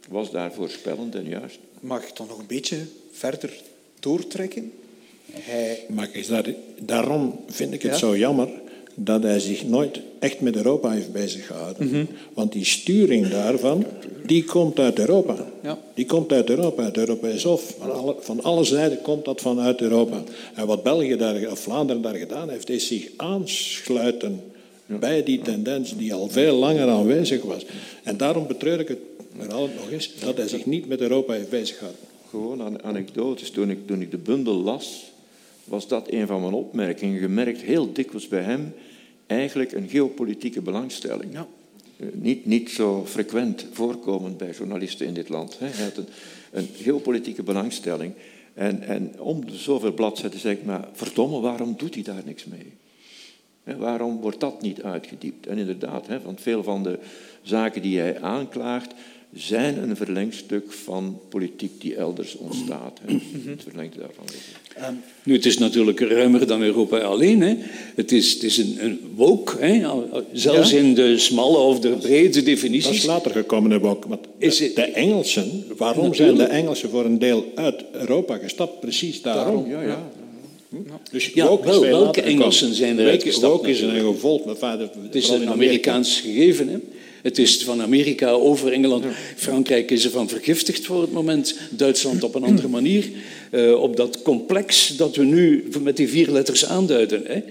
[0.09, 1.59] was daar voorspellend en juist.
[1.79, 2.77] Mag ik dan nog een beetje
[3.11, 3.61] verder
[3.99, 4.71] doortrekken?
[5.31, 5.85] Hij...
[5.89, 8.49] Mag ik daar, daarom vind ik het zo jammer
[8.99, 11.87] dat hij zich nooit echt met Europa heeft bezig gehouden.
[11.87, 12.05] Mhm.
[12.33, 13.85] Want die sturing daarvan,
[14.25, 15.35] die komt uit Europa.
[15.63, 15.79] Ja.
[15.93, 17.75] Die komt uit Europa, uit het Europees Hof.
[17.79, 20.23] Van alle, van alle zijden komt dat vanuit Europa.
[20.55, 24.41] En wat België daar, of Vlaanderen daar gedaan heeft, is zich aansluiten
[24.85, 27.65] bij die tendens die al veel langer aanwezig was.
[28.03, 28.99] En daarom betreur ik het
[29.37, 32.03] herhaal nog eens, dat hij zich niet met Europa heeft bezig gehouden.
[32.29, 33.51] Gewoon een anekdotes.
[33.51, 35.11] Toen ik, toen ik de bundel las,
[35.63, 37.21] was dat een van mijn opmerkingen.
[37.21, 38.73] Je merkt heel dikwijls bij hem
[39.27, 41.33] eigenlijk een geopolitieke belangstelling.
[41.33, 41.47] Ja.
[41.97, 45.59] Eh, niet, niet zo frequent voorkomend bij journalisten in dit land.
[45.59, 46.07] Hij had een,
[46.51, 48.13] een geopolitieke belangstelling.
[48.53, 52.45] En, en om de zoveel bladzijden zeg ik, maar verdomme, waarom doet hij daar niks
[52.45, 52.73] mee?
[53.75, 55.47] waarom wordt dat niet uitgediept?
[55.47, 56.99] En inderdaad, want veel van de
[57.41, 58.93] zaken die hij aanklaagt,
[59.33, 62.99] zijn een verlengstuk van politiek die elders ontstaat.
[63.05, 63.13] Hè.
[63.51, 64.25] Het verlengde daarvan.
[64.75, 67.41] Ehm, nu, het is natuurlijk ruimer dan Europa alleen.
[67.41, 67.55] Hè.
[67.95, 69.87] Het is, het is een, een woke, hè.
[70.33, 72.85] zelfs in de smalle of de brede definities.
[72.85, 74.07] Dat is later gekomen, een woke.
[74.07, 78.79] Maar de Engelsen, waarom zijn de Engelsen voor een deel uit Europa gestapt?
[78.79, 79.69] Precies daarom.
[79.69, 80.09] ja, ja.
[81.11, 83.53] Dus ja, wel, welke Engelsen zijn er uitgestapt?
[83.53, 84.41] Woke is een gevolg.
[85.03, 86.67] Het is een Amerikaans gegeven.
[86.67, 86.77] Hè?
[87.21, 89.05] Het is van Amerika over Engeland.
[89.35, 91.55] Frankrijk is ervan vergiftigd voor het moment.
[91.69, 93.05] Duitsland op een andere manier.
[93.51, 97.23] Uh, op dat complex dat we nu met die vier letters aanduiden.
[97.25, 97.41] Hè.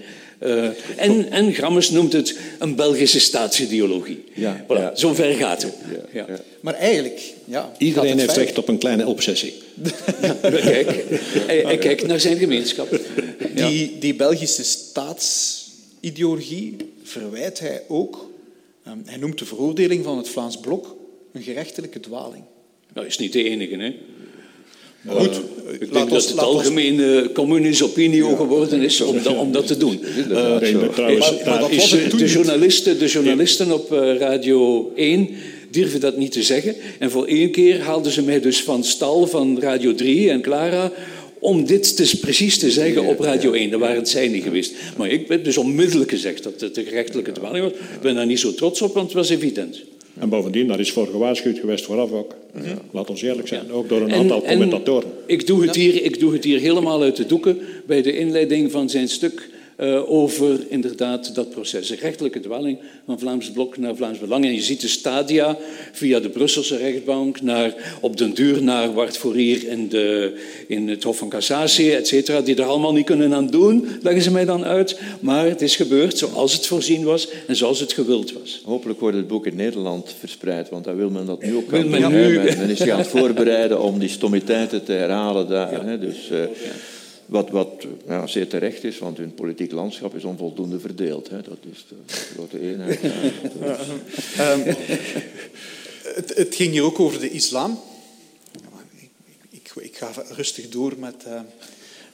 [0.43, 4.23] Uh, en, en Grammes noemt het een Belgische staatsideologie.
[4.33, 4.95] Ja, voilà, ja.
[4.95, 5.73] Zo ver gaat het.
[6.13, 6.39] Ja, ja.
[6.61, 7.33] Maar eigenlijk...
[7.45, 9.53] Ja, Iedereen heeft recht op een kleine obsessie.
[10.41, 11.03] kijk,
[11.47, 12.99] hij, hij, kijkt naar zijn gemeenschap.
[13.53, 18.26] Die, die Belgische staatsideologie verwijt hij ook
[19.05, 20.95] hij noemt de veroordeling van het Vlaams Blok
[21.33, 22.43] een gerechtelijke dwaling.
[22.93, 23.95] Dat is niet de enige, hè?
[25.07, 28.35] Goed, uh, ik denk dat het algemene communische opinie ja.
[28.35, 29.99] geworden is om, dat, om dat te doen.
[30.17, 35.29] Uh, de, journalisten, de journalisten op uh, Radio 1
[35.71, 36.75] durven dat niet te zeggen.
[36.99, 40.91] En voor één keer haalden ze mij dus van stal van Radio 3 en Clara
[41.47, 43.69] om dit te, precies te zeggen op Radio 1.
[43.69, 44.73] Dat waren het zij niet geweest.
[44.97, 47.73] Maar ik ben dus onmiddellijk gezegd dat het een gerechtelijke dwaling was.
[47.73, 49.83] Ik ben daar niet zo trots op, want het was evident.
[50.19, 52.35] En bovendien, daar is voor gewaarschuwd geweest vooraf ook.
[52.63, 52.77] Ja.
[52.91, 55.09] Laat ons eerlijk zijn, ook door een aantal commentatoren.
[55.25, 58.71] ik, doe het hier, ik doe het hier helemaal uit de doeken bij de inleiding
[58.71, 61.87] van zijn stuk uh, over inderdaad dat proces.
[61.87, 64.45] De rechtelijke dwelling van Vlaams Blok naar Vlaams Belang.
[64.45, 65.57] En je ziet de stadia
[65.91, 70.37] via de Brusselse rechtbank naar, op den duur naar Wart Fourier in, de,
[70.67, 74.21] in het Hof van Cassatie, et cetera, die er allemaal niet kunnen aan doen, leggen
[74.21, 74.99] ze mij dan uit.
[75.19, 78.61] Maar het is gebeurd zoals het voorzien was en zoals het gewild was.
[78.65, 81.81] Hopelijk wordt het boek in Nederland verspreid, want daar wil men dat nu ook gaan
[81.81, 81.89] doen.
[81.89, 85.71] Men, is zich aan het voorbereiden om die stommiteiten te herhalen daar.
[85.71, 85.85] Ja.
[85.85, 86.39] Hè, dus, uh,
[87.27, 91.29] wat, wat ja, zeer terecht is, want hun politiek landschap is onvoldoende verdeeld.
[91.29, 91.41] Hè.
[91.41, 91.95] Dat is de
[92.33, 93.03] grote eenheid.
[93.03, 94.63] um,
[96.15, 97.79] het, het, ging hier ook over de islam.
[98.99, 99.09] Ik,
[99.49, 101.41] ik, ik ga rustig door met, uh,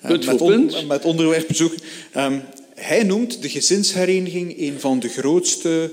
[0.02, 1.74] met, on, met onderwerpbezoek.
[2.18, 2.42] Um,
[2.76, 5.92] hij noemt de gezinshereniging een van de grootste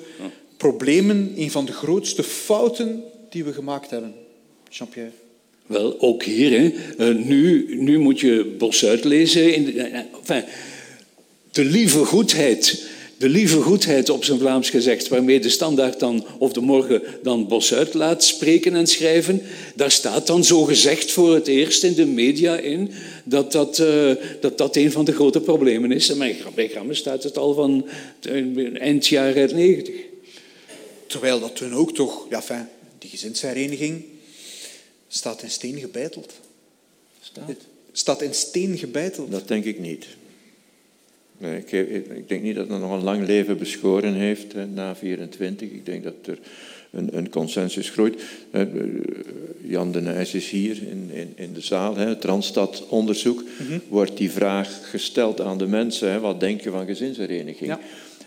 [0.57, 4.15] problemen, een van de grootste fouten die we gemaakt hebben.
[4.69, 5.13] Jean-Pierre.
[5.71, 6.61] Wel, ook hier.
[6.61, 6.73] Hè.
[6.99, 9.55] Uh, nu, nu moet je Bos uitlezen.
[9.55, 9.85] In de, uh,
[10.21, 10.45] enfin,
[11.53, 16.53] de lieve goedheid de lieve goedheid op zijn Vlaams gezegd, waarmee de standaard dan, of
[16.53, 19.43] de morgen dan Bosuit laat spreken en schrijven,
[19.75, 22.91] daar staat dan zo gezegd voor het eerst in de media in
[23.25, 23.83] dat dat,
[24.41, 26.09] dat, dat een van de grote problemen is.
[26.09, 26.19] En
[26.55, 27.87] bij Grammen staat het al van
[28.75, 29.95] eind jaren 90.
[31.07, 34.05] Terwijl dat toen ook toch, ja, fijn, die gezinshereniging
[35.13, 36.33] staat in steen gebeiteld.
[37.21, 37.57] Staat?
[37.93, 39.31] Staat in steen gebeiteld.
[39.31, 40.07] Dat denk ik niet.
[41.39, 41.73] Nee, ik,
[42.17, 45.71] ik, denk niet dat het nog een lang leven beschoren heeft hè, na 24.
[45.71, 46.39] Ik denk dat er
[46.91, 48.23] een, een consensus groeit.
[48.51, 48.63] Eh,
[49.63, 51.97] Jan de Nijs is hier in, in, in de zaal.
[51.97, 53.43] Hè, het Randstad-onderzoek.
[53.59, 53.79] Mhm.
[53.89, 56.11] Wordt die vraag gesteld aan de mensen.
[56.11, 57.71] Hè, wat denk je van gezinshereniging?
[57.71, 57.81] Ja.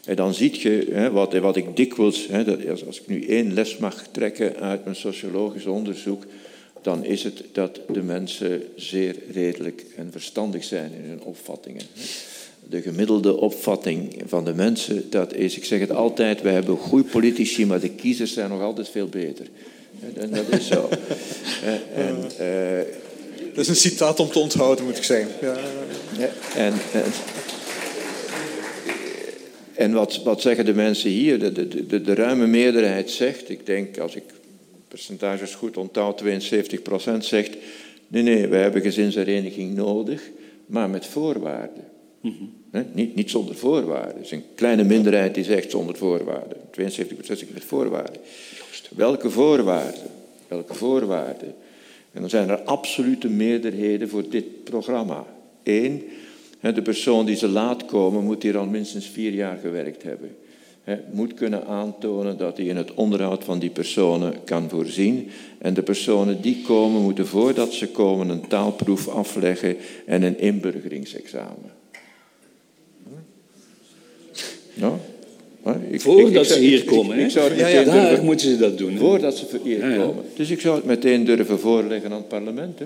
[0.06, 2.28] En dan zie je, hè, wat, wat ik dikwijls...
[2.28, 6.24] Hè, dat, als, als ik nu één les mag trekken uit mijn sociologisch onderzoek
[6.84, 11.84] dan is het dat de mensen zeer redelijk en verstandig zijn in hun opvattingen
[12.70, 17.10] de gemiddelde opvatting van de mensen, dat is, ik zeg het altijd, wij hebben goede
[17.10, 19.46] politici, maar de kiezers zijn nog altijd veel beter.
[20.14, 20.90] En dat is zo.
[21.96, 22.80] en, uh,
[23.54, 25.32] dat is een citaat om te onthouden, moet ik zeggen.
[25.42, 25.56] Ja.
[26.56, 27.12] En, en,
[29.74, 31.40] en wat, wat zeggen de mensen hier?
[31.40, 34.24] De, de, de, de ruime meerderheid zegt, ik denk als ik
[34.94, 37.58] percentages goed onthoud, 72% zegt,
[38.08, 40.30] nee, nee, wij hebben gezinshereniging nodig,
[40.66, 41.84] maar met voorwaarden.
[42.94, 44.16] niet, niet zonder voorwaarden.
[44.16, 46.58] Er is een kleine minderheid die zegt zonder voorwaarden.
[46.58, 48.22] 72% zegt met voorwaarden.
[48.96, 50.10] Welke voorwaarden?
[50.48, 51.56] Welke voorwaarden?
[52.12, 55.26] En dan zijn er absolute meerderheden voor dit programma.
[55.64, 56.04] Eén,
[56.62, 60.36] de persoon die ze laat komen, moet hier al minstens vier jaar gewerkt hebben.
[60.84, 65.30] He, moet kunnen aantonen dat hij in het onderhoud van die personen kan voorzien.
[65.58, 71.72] En de personen die komen, moeten voordat ze komen een taalproef afleggen en een inburgeringsexamen.
[74.74, 75.00] Ja.
[75.90, 78.98] Ik, Voordat ze hier komen, ik, zou ja, ja, daar moeten ze dat doen.
[78.98, 80.24] Voordat ze hier komen.
[80.36, 82.80] Dus ik zou het meteen durven voorleggen aan het parlement.
[82.80, 82.86] Hè.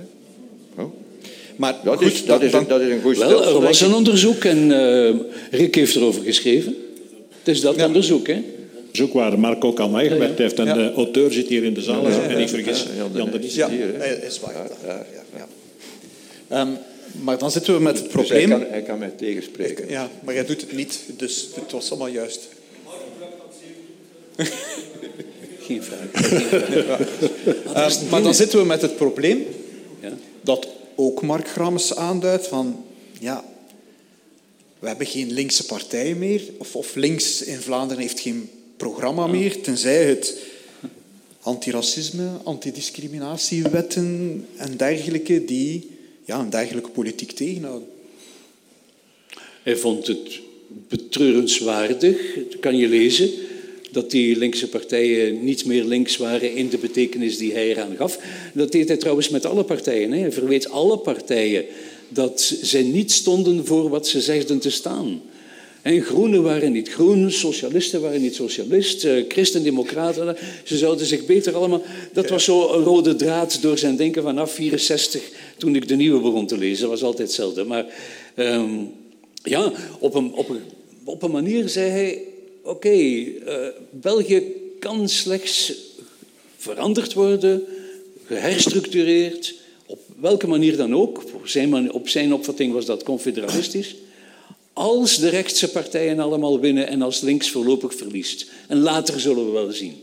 [0.81, 0.91] Oh.
[1.55, 4.43] Maar dat, is, dat, is, een, dat is een goed Wel, er was een onderzoek
[4.43, 5.15] en uh,
[5.51, 6.75] Rick heeft erover geschreven.
[7.47, 8.43] Het is dat onderzoek, hè?
[8.77, 10.59] Onderzoek waar Mark ook aan meegewerkt heeft.
[10.59, 13.55] En de auteur zit hier in de zaal, en ik vergis Jan de Nies.
[13.55, 13.69] Ja,
[14.21, 14.69] is waar.
[16.61, 16.77] Um,
[17.21, 18.49] maar dan zitten we met het dus probleem...
[18.49, 19.89] hij, kan, hij kan mij tegenspreken.
[19.89, 22.47] Ja, maar jij doet het niet, dus het was allemaal juist.
[25.59, 26.31] Geen vraag.
[27.65, 29.45] uh, maar dan zitten we met het probleem
[30.01, 30.09] ja?
[30.41, 32.85] dat ook Mark Grammes aanduidt van...
[33.19, 33.43] Ja,
[34.79, 36.41] we hebben geen linkse partijen meer.
[36.57, 40.37] Of, of links in Vlaanderen heeft geen programma meer, tenzij het
[41.41, 45.89] antiracisme, antidiscriminatiewetten en dergelijke die
[46.25, 47.87] ja, een dergelijke politiek tegenhouden.
[49.63, 50.39] Hij vond het
[50.87, 52.17] betreurenswaardig,
[52.59, 53.29] kan je lezen,
[53.91, 58.19] dat die linkse partijen niet meer links waren in de betekenis die hij eraan gaf.
[58.53, 60.11] Dat deed hij trouwens met alle partijen.
[60.11, 61.65] Hij verweet alle partijen
[62.09, 65.21] dat zij niet stonden voor wat ze zegden te staan.
[65.81, 71.55] En groenen waren niet groen, socialisten waren niet socialist, eh, christendemocraten, ze zouden zich beter
[71.55, 71.81] allemaal...
[72.13, 75.21] Dat was zo een rode draad door zijn denken vanaf 64,
[75.57, 76.81] toen ik de nieuwe begon te lezen.
[76.81, 77.63] Dat was altijd hetzelfde.
[77.63, 77.85] Maar
[78.35, 78.69] ehm,
[79.43, 80.61] ja, op een, op, een,
[81.03, 82.21] op een manier zei hij...
[82.63, 84.43] Oké, eh, België
[84.79, 85.73] kan slechts
[86.57, 87.63] veranderd worden,
[88.25, 89.55] geherstructureerd,
[90.19, 91.23] welke manier dan ook.
[91.33, 93.95] Op zijn, op zijn opvatting was dat confederalistisch.
[94.73, 98.49] Als de rechtse partijen allemaal winnen en als links voorlopig verliest.
[98.67, 99.95] En later zullen we wel zien.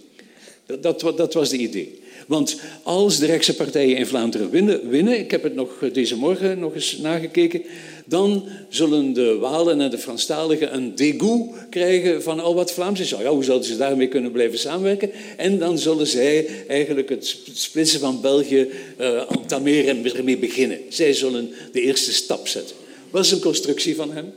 [0.66, 2.02] Dat, dat, dat was de idee.
[2.26, 6.58] Want als de rechtse partijen in Vlaanderen winnen, winnen, ik heb het nog deze morgen
[6.58, 7.62] nog eens nagekeken,
[8.04, 13.10] dan zullen de Walen en de Franstaligen een dégoût krijgen van al wat Vlaams is.
[13.10, 15.10] Ja, hoe zouden ze daarmee kunnen blijven samenwerken?
[15.36, 18.68] En dan zullen zij eigenlijk het splitsen van België
[19.00, 20.78] uh, entameren en ermee beginnen.
[20.88, 22.76] Zij zullen de eerste stap zetten.
[23.10, 24.32] Wat is een constructie van hem?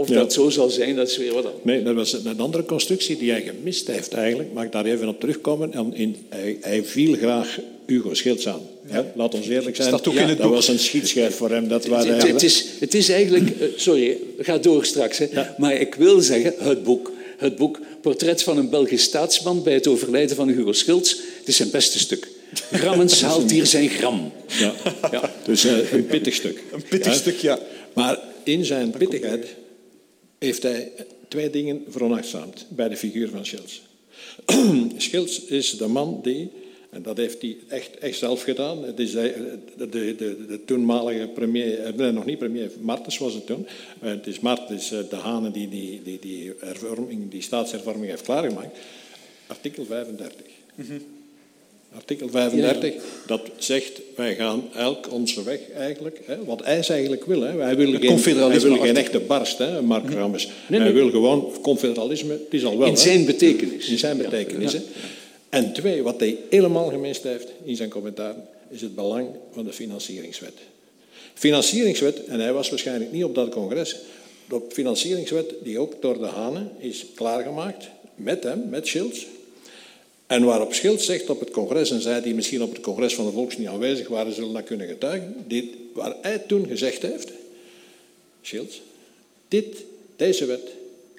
[0.00, 1.64] Of dat zo zal zijn, dat is weer wat anders.
[1.64, 4.52] Nee, dat was een andere constructie die hij gemist heeft eigenlijk.
[4.52, 5.72] Mag ik daar even op terugkomen?
[5.72, 8.60] En in, hij, hij viel graag Hugo Schilds aan.
[8.90, 9.12] Ja.
[9.14, 9.90] Laat ons eerlijk zijn.
[9.90, 11.68] Dat, ja, dat was een schietschijf voor hem.
[11.68, 13.60] Dat waren het, het, is, het is eigenlijk...
[13.60, 15.18] Eh, sorry, ga door straks.
[15.18, 15.26] Hè.
[15.58, 19.86] Maar ik wil zeggen, het boek, het boek Portret van een Belgisch staatsman bij het
[19.86, 22.28] overlijden van Hugo Schilds, het is zijn beste stuk.
[22.72, 24.32] Grammens haalt hier zijn gram.
[24.46, 24.72] Ja,
[25.10, 25.32] ja.
[25.44, 26.62] dus uh, een pittig stuk.
[26.72, 27.58] Een pittig stuk, ja.
[27.92, 29.46] Maar in zijn pittigheid
[30.40, 30.92] heeft hij
[31.28, 33.82] twee dingen veronachtzaamd bij de figuur van Schilds.
[34.96, 36.50] Schilds is de man die
[36.90, 38.84] En dat heeft hij echt, echt zelf gedaan.
[38.84, 43.46] Het is de, de, de, de toenmalige premier, nee, nog niet premier, Martens was het
[43.46, 43.66] toen.
[44.00, 48.78] Het is Martens, de Hane, die die, die, die, hervorming, die staatshervorming heeft klaargemaakt.
[49.46, 50.46] Artikel 35.
[51.94, 52.94] Artikel 35,
[53.26, 56.20] dat zegt, wij gaan elk onze weg eigenlijk.
[56.24, 57.40] Hè, wat hij eigenlijk wil.
[57.40, 57.54] Hè.
[57.54, 60.14] Wij willen geen, wij willen geen echte barst, hè, Mark mhm.
[60.14, 60.48] Rammes.
[60.68, 62.88] Nee, Hij wil gewoon confederalisme, het is al wel.
[62.88, 63.88] In zijn betekenis.
[63.88, 64.72] In zijn betekenis.
[64.72, 64.80] Ja.
[65.48, 68.34] En twee, wat hij helemaal gemist heeft in zijn commentaar,
[68.68, 70.54] is het belang van de financieringswet.
[71.34, 73.96] Financieringswet, en hij was waarschijnlijk niet op dat congres,
[74.48, 79.26] de financieringswet die ook door de Hanen is klaargemaakt, met hem, met Schilds,
[80.30, 83.24] en waarop Schild zegt op het congres, en zij die misschien op het congres van
[83.24, 87.30] de Volks niet aanwezig waren, zullen dat kunnen getuigen, dit, waar hij toen gezegd heeft,
[88.42, 88.82] Schilds,
[89.48, 89.84] dit,
[90.16, 90.68] deze wet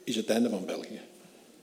[0.03, 0.99] is het einde van België.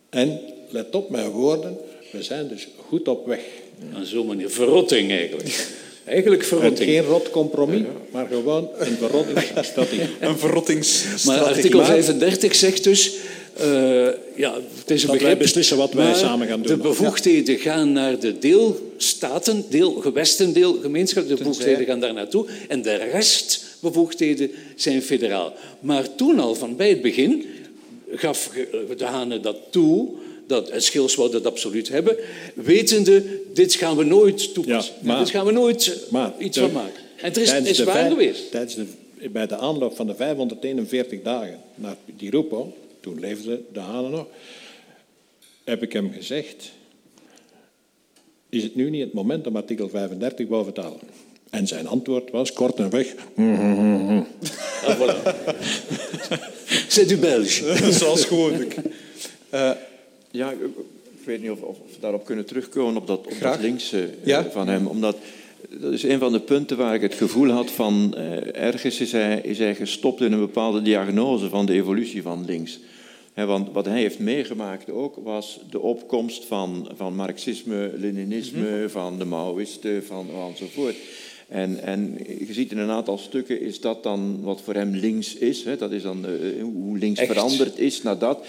[0.08, 1.76] En let op mijn woorden,
[2.12, 3.44] we zijn dus goed op weg.
[3.92, 5.68] Ja, zo manier, verrotting eigenlijk.
[6.08, 6.78] Eigenlijk verrotting.
[6.78, 10.00] En geen rot compromis, maar gewoon een verrottingsstrategie.
[10.20, 11.26] een verrottingsstrategie.
[11.26, 13.14] Maar artikel 35 zegt dus,
[13.60, 16.76] uh, ja, het is een dat wij beslissen wat wij samen gaan doen.
[16.76, 21.28] De bevoegdheden gaan naar de deelstaten, deelgewesten, deelgemeenschap.
[21.28, 22.46] De bevoegdheden gaan daar naartoe.
[22.68, 25.52] En de restbevoegdheden zijn federaal.
[25.80, 27.46] Maar toen al, van bij het begin,
[28.10, 28.50] gaf
[28.96, 30.08] de Hane dat toe
[30.48, 32.16] dat het Schils wou dat absoluut hebben,
[32.54, 34.94] wetende, dit gaan we nooit toepassen.
[35.00, 37.02] Ja, maar, dit gaan we nooit maar, iets van maken.
[37.16, 38.50] En het is, is waar geweest.
[38.50, 38.86] Tijdens de,
[39.28, 44.26] bij de aanloop van de 541 dagen naar die roepo, toen leefde de Hane nog,
[45.64, 46.70] heb ik hem gezegd,
[48.48, 51.00] is het nu niet het moment om artikel 35 boven te halen?
[51.50, 53.14] En zijn antwoord was kort en weg.
[54.84, 55.16] Ah, voilà.
[56.88, 57.92] C'est du Belge.
[57.92, 58.76] Zoals gewoonlijk.
[59.54, 59.70] Uh,
[60.30, 60.58] ja, ik
[61.24, 64.68] weet niet of, of, we daarop kunnen terugkomen, op dat, op dat linkse uh, van
[64.68, 64.86] hem.
[64.86, 65.16] Omdat
[65.68, 69.12] dat is een van de punten waar ik het gevoel had van uh, ergens is
[69.12, 72.78] hij, is hij gestopt in een bepaalde diagnose van de evolutie van links.
[73.34, 78.90] want wat hij heeft meegemaakt ook was de opkomst van, van marxisme, leninisme, mm -hmm.
[78.90, 80.96] van de Maoïsten, van enzovoort.
[81.48, 85.34] En, en je ziet in een aantal stukken is dat dan wat voor hem links
[85.34, 85.64] is.
[85.64, 85.76] Hè?
[85.76, 87.32] Dat is dan uh, hoe links Echt?
[87.32, 88.46] veranderd is naar dat.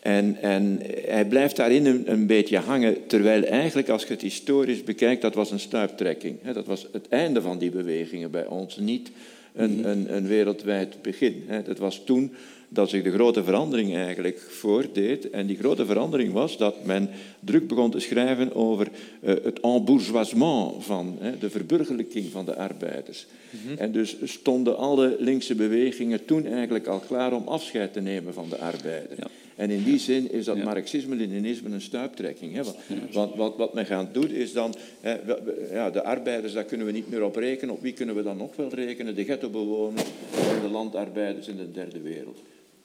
[0.00, 4.84] En, en hij blijft daarin een, een, beetje hangen, terwijl eigenlijk als je het historisch
[4.84, 6.36] bekijkt, dat was een stuiptrekking.
[6.52, 9.10] Dat was het einde van die bewegingen bij ons, niet
[9.54, 9.88] een, mhm.
[9.88, 11.44] een, een wereldwijd begin.
[11.64, 12.32] Dat was toen
[12.72, 15.30] dat zich de grote verandering eigenlijk voordeed.
[15.30, 18.88] En die grote verandering was dat men druk begon te schrijven over
[19.22, 23.26] uh, het embourgeoisement van de verburgerlijking van de arbeiders.
[23.50, 23.78] Mhm.
[23.78, 28.48] En dus stonden alle linkse bewegingen toen eigenlijk al klaar om afscheid te nemen van
[28.48, 29.16] de arbeider.
[29.16, 29.26] Ja.
[29.60, 32.54] En in die zin is dat marxisme-leninisme een stuiptrekking.
[32.54, 32.62] Hè?
[33.12, 35.16] Want, wat, wat men gaat doen is dan, hè,
[35.72, 37.74] ja, de arbeiders, daar kunnen we niet meer op rekenen.
[37.74, 39.14] Op wie kunnen we dan nog wel rekenen?
[39.14, 40.08] De ghettobewoners
[40.54, 42.38] en de landarbeiders in de derde wereld.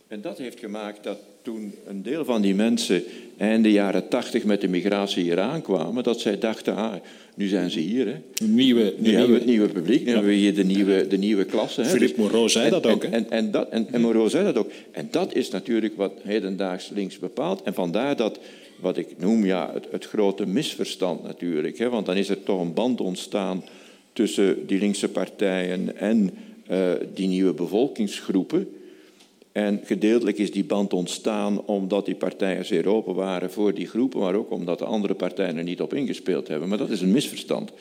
[0.08, 3.04] En dat heeft gemaakt dat toen een deel van die mensen
[3.38, 6.94] einde jaren tachtig met de migratie hier aankwamen, dat zij dachten, ah,
[7.36, 8.08] nu zijn ze hier.
[8.08, 8.46] Hè.
[8.46, 11.46] Nieuwe, nu hebben we het nieuwe publiek, nu hebben we hier de nieuwe, de nieuwe
[11.46, 11.82] klasse.
[11.82, 11.88] Hè.
[11.88, 13.04] Philippe dus- Moreau zei dat ook.
[13.04, 14.72] En, en, en, dat, en, en Moreau zei dat ook.
[14.92, 17.64] En dat is natuurlijk wat hedendaags links bepaalt.
[17.64, 18.40] En vandaar dat,
[18.80, 21.78] wat ik noem, ja, het, het grote misverstand natuurlijk.
[21.78, 23.64] Hè, want dan is er toch een band ontstaan
[24.14, 26.30] tussen die linkse partijen en
[26.72, 28.68] uh, die nieuwe bevolkingsgroepen.
[29.56, 34.20] En gedeeltelijk is die band ontstaan omdat die partijen zeer open waren voor die groepen,
[34.20, 36.70] maar ook omdat de andere partijen er niet op ingespeeld hebben.
[36.70, 37.72] Maar dat is een misverstand.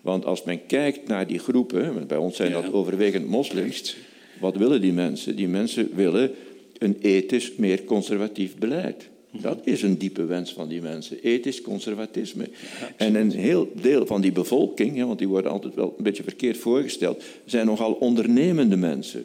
[0.00, 3.96] Want als men kijkt naar die groepen, bij ons zijn dat overwegend moslims,
[4.40, 5.36] wat willen die mensen?
[5.36, 6.30] Die mensen willen
[6.78, 9.08] een ethisch meer conservatief beleid.
[9.30, 12.48] Dat is een diepe wens van die mensen, ethisch conservatisme.
[12.96, 16.56] en een heel deel van die bevolking, want die worden altijd wel een beetje verkeerd
[16.56, 19.24] voorgesteld, zijn nogal ondernemende mensen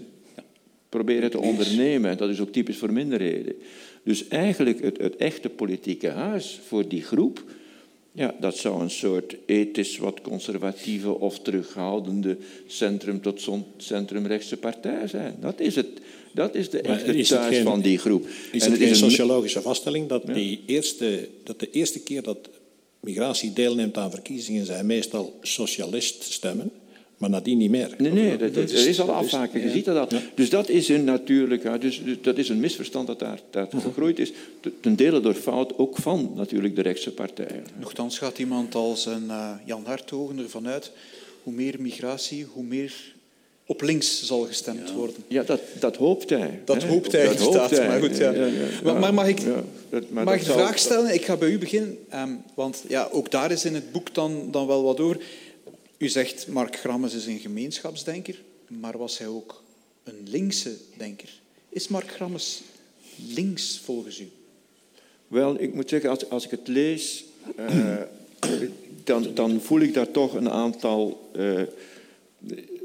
[0.89, 2.17] proberen te ondernemen.
[2.17, 3.55] Dat is ook typisch voor minderheden.
[4.03, 7.43] Dus eigenlijk het, het echte politieke huis voor die groep,
[8.11, 12.37] ja, dat zou een soort ethisch wat conservatieve of terughoudende
[12.67, 15.35] centrum tot centrumrechtse partij zijn.
[15.39, 15.87] Dat is het.
[16.33, 18.27] Dat is de echte is thuis geen, van die groep.
[18.51, 22.49] Is het, geen een sociologische vaststelling dat, die eerste, dat de eerste keer dat
[22.99, 26.71] migratie deelneemt aan verkiezingen zij meestal socialist stemmen?
[27.19, 27.95] Maar nadien niet meer.
[27.97, 29.61] Nee, nee, dat, dat is, is, al afhaken.
[29.61, 30.19] Je ziet dat al.
[30.35, 33.81] Dus dat is een natuurlijk, dus, dus, dat is een misverstand dat daar, daar uh
[33.81, 34.31] gegroeid is.
[34.81, 37.65] Ten dele door fout ook van natuurlijk de rechtse partijen.
[37.79, 40.91] Nochtans gaat iemand als een uh, Jan Harthogen ervan uit,
[41.43, 42.93] hoe meer migratie, hoe meer
[43.65, 45.15] op links zal gestemd worden.
[45.27, 46.61] Ja, dat, dat hoopt hij.
[46.65, 46.89] Dat hè?
[46.89, 47.61] hoopt hij Dat inderdaad.
[47.61, 47.87] hoopt hij.
[47.87, 48.31] Maar, goed, ja.
[48.31, 48.65] Ja, ja, ja.
[48.83, 51.13] Maar, maar mag ik, Ja, dat- maar mag ik de vraag stellen?
[51.13, 54.47] Ik ga bij u beginnen, ehm, want ja, ook daar is in het boek dan,
[54.51, 55.17] dan wel wat over.
[55.99, 59.63] U zegt Mark Grammes is een gemeenschapsdenker, maar was hij ook
[60.03, 61.29] een linkse denker?
[61.69, 62.61] Is Mark Grammes
[63.27, 64.29] links volgens u?
[65.27, 67.25] Wel, ik moet zeggen, als, als ik het lees,
[67.55, 67.95] eh,
[69.03, 71.61] dan, dan voel ik daar toch een aantal eh,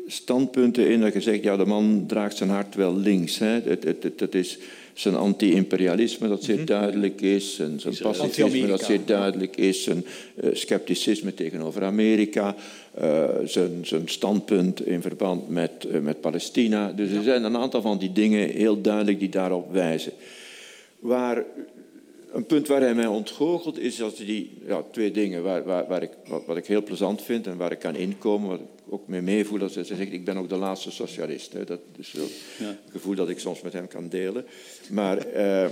[0.06, 1.00] standpunten in.
[1.00, 3.38] Dat je zegt, ja, de man draagt zijn hart wel links.
[3.38, 3.60] Hè.
[3.60, 4.58] Het, het, het, is
[4.95, 10.05] zijn anti-imperialisme dat zeer duidelijk is, zijn, zijn pacifisme dat zeer duidelijk is, zijn
[10.36, 12.55] eh, scepticisme tegenover Amerika,
[12.95, 16.92] eh, zijn, zijn standpunt in verband met, eh, met Palestina.
[16.92, 20.12] Dus er zijn een aantal van die dingen heel duidelijk die daarop wijzen.
[20.99, 21.45] Waar
[22.35, 26.03] een punt waar hij mij ontgoochelt is als die ja, twee dingen waar, waar, waar
[26.03, 29.09] ik, wat, wat ik heel plezant vind en waar ik kan inkomen, wat ik ook
[29.09, 31.53] mee meevoel, als hij zegt, ik ben ook de laatste socialist.
[31.53, 31.64] Hè.
[31.64, 32.26] Dat is wel
[32.68, 34.47] een gevoel dat ik soms met hem kan delen.
[34.91, 35.66] Maar eh,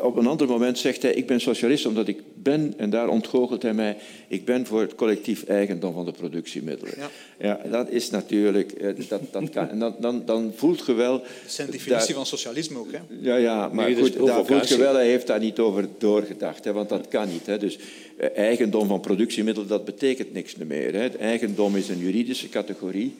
[0.00, 3.62] op een ander moment zegt hij, ik ben socialist omdat ik ben, en daar ontgoochelt
[3.62, 3.96] hij mij,
[4.28, 6.94] ik ben voor het collectief eigendom van de productiemiddelen.
[6.96, 7.10] Ja.
[7.38, 11.18] Ja, dat is natuurlijk, eh, dat, dat kan, en dan, dan, dan voelt je wel...
[11.18, 12.92] Dat is zijn definitie van socialisme ook.
[12.92, 12.98] Hè?
[13.20, 15.88] ja, ja, maar Nee, is goed, daar voelt je wel, hij heeft daar niet over
[15.98, 17.46] doorgedacht, hè, want dat kan niet.
[17.46, 17.58] Hè.
[17.58, 17.78] Dus
[18.16, 20.92] eh, eigendom van productiemiddelen, dat betekent niks meer.
[20.92, 21.00] Hè.
[21.00, 23.16] Het eigendom is een juridische categorie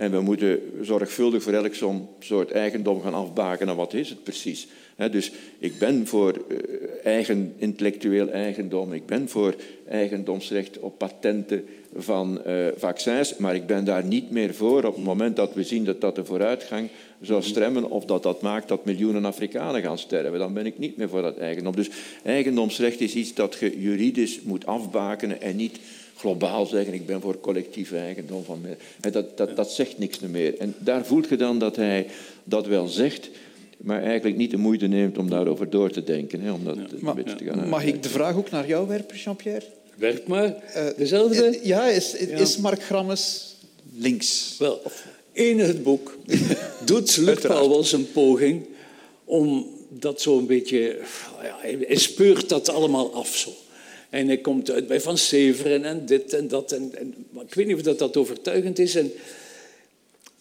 [0.00, 3.76] en we moeten zorgvuldig voor elk zo'n soort eigendom gaan afbakenen.
[3.76, 4.68] Wat is het precies?
[5.08, 6.56] Dus ik ben voor eh,
[7.04, 9.54] eigen, intellectueel eigendom, ik ben voor
[9.88, 11.64] eigendomsrecht op patenten
[11.96, 15.62] van eh, vaccins, maar ik ben daar niet meer voor op het moment dat we
[15.62, 16.88] zien dat dat de vooruitgang
[17.20, 20.38] zou stremmen of dat dat maakt dat miljoenen Afrikanen gaan sterven.
[20.38, 21.76] Dan ben ik niet meer voor dat eigendom.
[21.76, 21.90] Dus
[22.24, 25.78] eigendomsrecht is iets dat je juridisch moet afbakenen en niet
[26.16, 28.64] globaal zeggen ik ben voor collectief eigendom van
[29.10, 30.58] Dat, dat, dat zegt niks meer.
[30.58, 32.06] En daar voelt je dan dat hij
[32.44, 33.30] dat wel zegt,
[33.80, 36.88] maar eigenlijk niet de moeite neemt om daarover door te denken, hè, om dat een
[37.00, 39.66] Maar, beetje te gaan mag ik de vraag ook naar jou werpen, Jean-Pierre?
[39.96, 40.54] Werk maar.
[40.54, 41.44] Eh, Dezelfde?
[41.44, 43.54] eh, Ja, is, is Mark Grammes
[43.96, 44.56] links?
[44.58, 44.80] Wel,
[45.32, 46.16] in het boek
[46.84, 47.38] doet Luc.
[47.40, 48.66] Pauwels een poging
[49.24, 50.98] om dat zo een beetje...
[51.42, 53.50] Ja, hij, hij speurt dat allemaal af zo.
[54.10, 56.72] En hij komt uit bij Van Severen en dit en dat.
[56.72, 58.94] En, en, maar ik weet niet of dat, dat overtuigend is.
[58.94, 59.12] En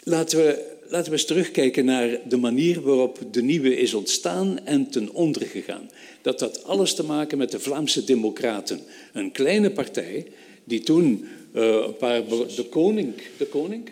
[0.04, 4.90] laten, we, laten we eens terugkijken naar de manier waarop de nieuwe is ontstaan en
[4.90, 5.90] ten onder gegaan.
[6.22, 8.80] Dat had alles te maken met de Vlaamse Democraten.
[9.14, 10.26] Een kleine partij
[10.64, 12.28] die toen eh, een paar...
[12.56, 13.90] De koning, de koning?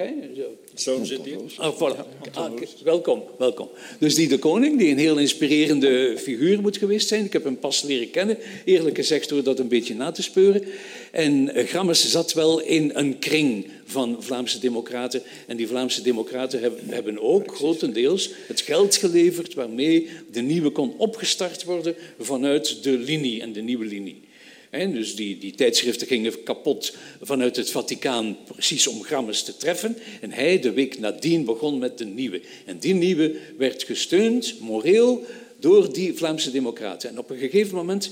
[0.79, 1.37] Zo zit hij.
[1.55, 2.05] Ah, voilà.
[2.33, 2.51] Ah,
[2.83, 3.69] welkom, welkom.
[3.99, 7.25] Dus die de koning, die een heel inspirerende figuur moet geweest zijn.
[7.25, 10.63] Ik heb hem pas leren kennen, eerlijk gezegd door dat een beetje na te speuren.
[11.11, 15.21] En eh, Grammes zat wel in een kring van Vlaamse democraten.
[15.47, 21.63] En die Vlaamse democraten hebben ook grotendeels het geld geleverd waarmee de nieuwe kon opgestart
[21.63, 24.25] worden vanuit de linie en de nieuwe linie.
[24.71, 29.97] Dus die, die tijdschriften gingen kapot vanuit het Vaticaan, precies om Grammes te treffen.
[30.21, 32.41] En hij de week nadien begon met de nieuwe.
[32.65, 35.25] En die nieuwe werd gesteund, moreel,
[35.59, 37.09] door die Vlaamse democraten.
[37.09, 38.11] En op een gegeven moment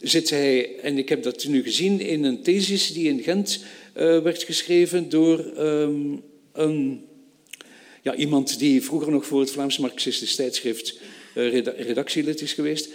[0.00, 4.18] zit hij, en ik heb dat nu gezien in een thesis die in Gent eh,
[4.18, 6.16] werd geschreven door ehm,
[6.52, 7.04] een
[8.02, 10.98] ja, iemand die vroeger nog voor het Vlaams Marxistisch tijdschrift
[11.34, 12.88] reda- redactielid is geweest.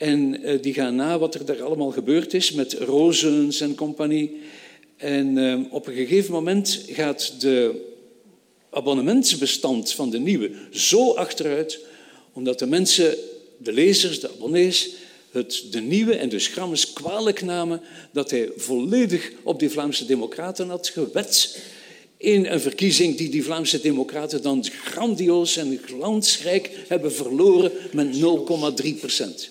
[0.00, 4.40] En eh, die gaan na wat er daar allemaal gebeurd is met Rozens en compagnie.
[4.96, 7.84] En eh, op een gegeven moment gaat de
[8.70, 11.78] abonnementsbestand van de nieuwe zo achteruit,
[12.32, 13.14] omdat de mensen,
[13.58, 14.90] de lezers, de abonnees,
[15.30, 17.80] het de nieuwe en dus Grammes kwalijk namen
[18.12, 21.58] dat hij volledig op die Vlaamse democraten had gewet
[22.16, 28.16] in een verkiezing die die Vlaamse democraten dan grandioos en glansrijk hebben verloren met
[28.82, 29.50] 0,3 procent.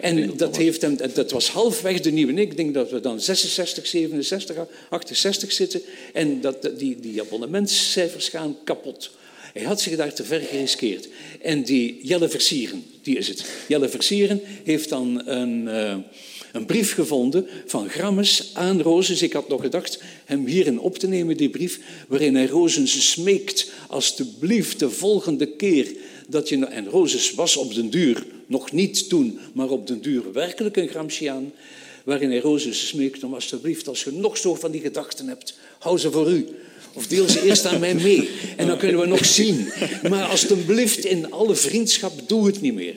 [0.00, 2.32] En dat, heeft hem, dat was halfweg de nieuwe.
[2.32, 4.56] Ik denk dat we dan 66, 67,
[4.88, 5.82] 68 zitten.
[6.12, 9.10] En dat, die, die abonnementscijfers gaan kapot.
[9.52, 11.08] Hij had zich daar te ver geriskeerd.
[11.40, 13.44] En die Jelle Versieren, die is het.
[13.68, 15.96] Jelle Versieren heeft dan een, eh,
[16.52, 19.22] een brief gevonden van Grammes aan Rozens.
[19.22, 23.70] Ik had nog gedacht hem hierin op te nemen, die brief, waarin hij Rozens smeekt,
[23.88, 25.92] alstublieft de volgende keer
[26.28, 26.66] dat je...
[26.66, 30.88] En Rozens was op den duur, nog niet toen, maar op den duur werkelijk een
[30.88, 31.52] Gramsciaan,
[32.04, 35.98] waarin hij Rozens smeekt om alstublieft, als je nog zo van die gedachten hebt, hou
[35.98, 36.46] ze voor u.
[36.94, 38.28] Of deel ze eerst aan mij mee.
[38.56, 39.68] En dan kunnen we nog zien.
[40.10, 42.94] Maar alstublieft, in alle vriendschap, doe het niet meer.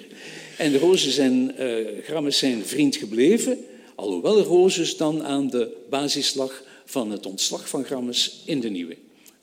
[0.58, 3.58] En Rozes en eh Grammes zijn vriend gebleven.
[3.96, 8.96] Alhoewel Rozes dan aan de basis lag van het ontslag van Grammes in de nieuwe.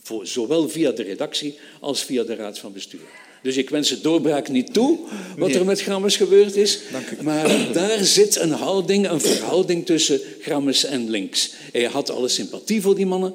[0.02, 3.21] Voor, zowel via de redactie als via de raad van bestuur.
[3.42, 4.98] Dus ik wens het doorbraak niet toe,
[5.36, 6.78] wat er met Grammes gebeurd is.
[7.22, 11.52] Maar daar zit een houding, een verhouding tussen Grammes en links.
[11.72, 13.34] Hij had alle sympathie voor die mannen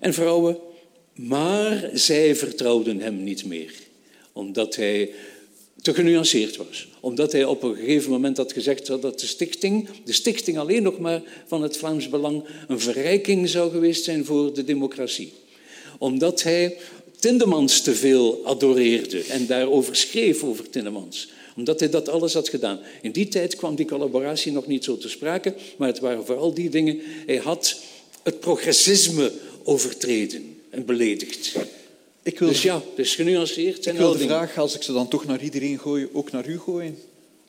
[0.00, 0.58] en vrouwen,
[1.14, 3.72] maar zij vertrouwden hem niet meer.
[4.32, 5.10] Omdat hij
[5.82, 6.88] te genuanceerd was.
[7.00, 10.98] Omdat hij op een gegeven moment had gezegd dat de stichting, de stichting alleen nog
[10.98, 15.32] maar van het Vlaams Belang, een verrijking zou geweest zijn voor de democratie.
[15.98, 16.76] Omdat hij
[17.22, 22.80] Tindemans te veel adoreerde en daarover schreef over Tindemans omdat hij dat alles had gedaan.
[23.02, 26.54] In die tijd kwam die collaboratie nog niet zo te sprake, maar het waren vooral
[26.54, 27.00] die dingen.
[27.26, 27.80] Hij had
[28.22, 31.52] het progressisme overtreden en beledigd.
[32.22, 33.86] Ik wil, dus ja, het is genuanceerd.
[33.86, 36.58] Ik wil de vraag, als ik ze dan toch naar iedereen gooi, ook naar u
[36.58, 36.98] gooien.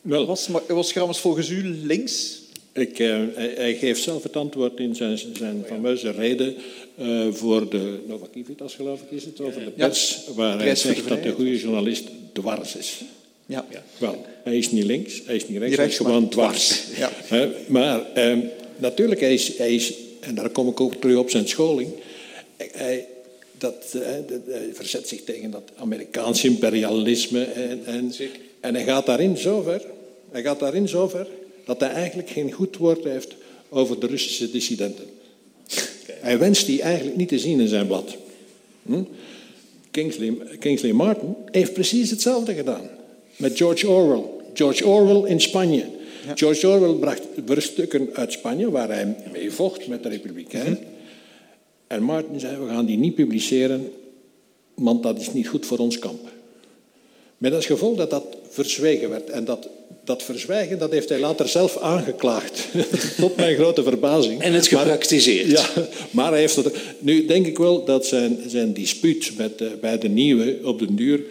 [0.01, 0.25] Wel.
[0.25, 2.41] Was, was Grammes volgens u links?
[2.73, 6.55] Ik, uh, hij, geeft zelf het antwoord in zijn, zijn fameuze reden
[6.99, 10.75] uh, voor de Nova Kivitas, geloof ik, is het, over de pers, ja, waar hij
[10.75, 13.01] zegt dat de goede journalist dwars is.
[13.45, 13.65] Ja.
[13.69, 13.83] ja.
[13.97, 16.81] Wel, hij is niet links, hij is niet rechts, hij is gewoon dwars.
[16.97, 17.11] Ja.
[17.31, 18.37] Uh, maar uh,
[18.77, 21.89] natuurlijk, hij is, hij is, en daar kom ik ook terug op zijn scholing,
[22.57, 23.07] hij,
[23.57, 23.95] dat,
[24.47, 28.13] hij verzet zich tegen dat Amerikaans imperialisme en, en,
[28.59, 29.81] en hij gaat daarin zover,
[30.31, 31.27] hij gaat daarin zover
[31.65, 33.35] dat hij eigenlijk geen goed woord heeft
[33.69, 35.05] over de Russische dissidenten.
[36.07, 38.15] Hij wenst die eigenlijk niet te zien in zijn blad.
[38.85, 39.03] Hm?
[39.91, 42.89] Kingsley, Kingsley Martin heeft precies hetzelfde gedaan.
[43.35, 44.23] Met George Orwell.
[44.53, 45.85] George Orwell in Spanje.
[46.35, 47.13] George Orwell
[47.45, 50.71] bracht stukken uit Spanje waar hij mee vocht met de Republikein.
[50.71, 50.81] Mhm.
[51.87, 53.91] En Martin zei, we gaan die niet publiceren,
[54.73, 56.29] want dat is niet goed voor ons kamp.
[57.37, 59.29] Met als gevolg dat dat verzwegen werd.
[59.29, 59.69] En dat
[60.03, 62.67] dat verzwijgen, dat heeft hij later zelf aangeklaagd.
[63.17, 64.41] Tot mijn grote verbazing.
[64.41, 65.49] En het gepraktiseerd.
[65.49, 65.65] ja,
[66.11, 66.75] maar hij heeft het...
[66.99, 70.95] Nu denk ik wel dat zijn, zijn dispuut met, uh, bij de nieuwe op den
[70.95, 71.21] duur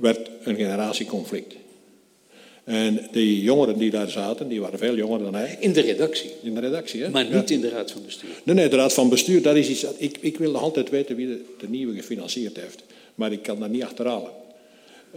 [0.00, 1.54] werd een generatieconflict.
[2.64, 5.56] En die jongeren die daar zaten, die waren veel jonger dan hij.
[5.60, 6.30] In de redactie?
[6.42, 7.10] In de redactie, hè?
[7.10, 8.30] Maar niet in de raad van bestuur?
[8.44, 9.86] Nee, nee, de raad van bestuur, dat is iets...
[9.96, 12.82] Ik, ik wil nog altijd weten wie de, de nieuwe gefinancierd heeft.
[13.14, 14.30] Maar ik kan dat niet achterhalen.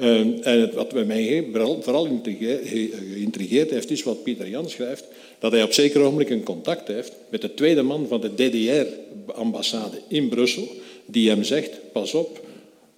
[0.01, 1.47] Ehm, en wat mij
[1.81, 5.03] vooral geïntrigeerd heeft, is wat Pieter Jan schrijft,
[5.39, 9.97] dat hij op zeker ogenblik een contact heeft met de tweede man van de DDR-ambassade
[10.07, 10.67] in Brussel,
[11.05, 12.45] die hem zegt, pas op,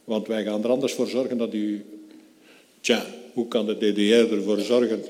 [0.03, 1.85] want wij gaan er anders voor zorgen dat u...
[2.81, 5.03] Tja, hoe kan de DDR ervoor zorgen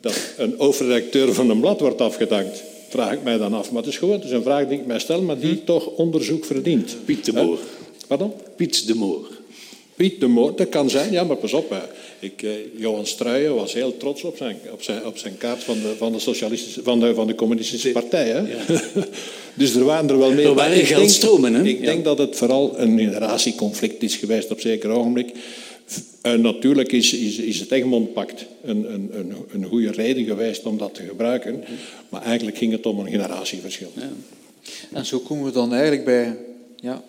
[0.00, 2.62] dat een hoofdredacteur van een blad wordt afgedankt?
[2.88, 3.70] Vraag ik mij dan af.
[3.70, 5.64] Maar het is gewoon het is een vraag die ik mij stel, maar die hm.
[5.64, 6.96] toch onderzoek verdient.
[7.04, 7.58] Piet de Moor.
[8.06, 8.32] Pardon?
[8.56, 9.37] Piet de Moor.
[9.98, 11.76] Piet de Moord, dat kan zijn, ja, maar pas op.
[12.18, 15.74] Ik, eh, Johan Struijen was heel trots op zijn, op zijn, op zijn kaart van
[15.74, 18.28] de, van de, socialistische, van de, van de communistische partij.
[18.28, 18.38] Hè?
[18.38, 18.80] Ja.
[19.54, 20.46] dus er waren er wel meer.
[20.46, 21.64] Er waren geldstromen, hè?
[21.64, 25.32] Ik denk dat het vooral een generatieconflict is geweest op zeker ogenblik.
[26.22, 30.78] En natuurlijk is, is, is het Egmondpact een, een, een, een goede reden geweest om
[30.78, 31.64] dat te gebruiken.
[32.08, 33.92] Maar eigenlijk ging het om een generatieverschil.
[33.94, 34.10] Ja.
[34.92, 36.36] En zo komen we dan eigenlijk bij
[36.76, 37.02] ja,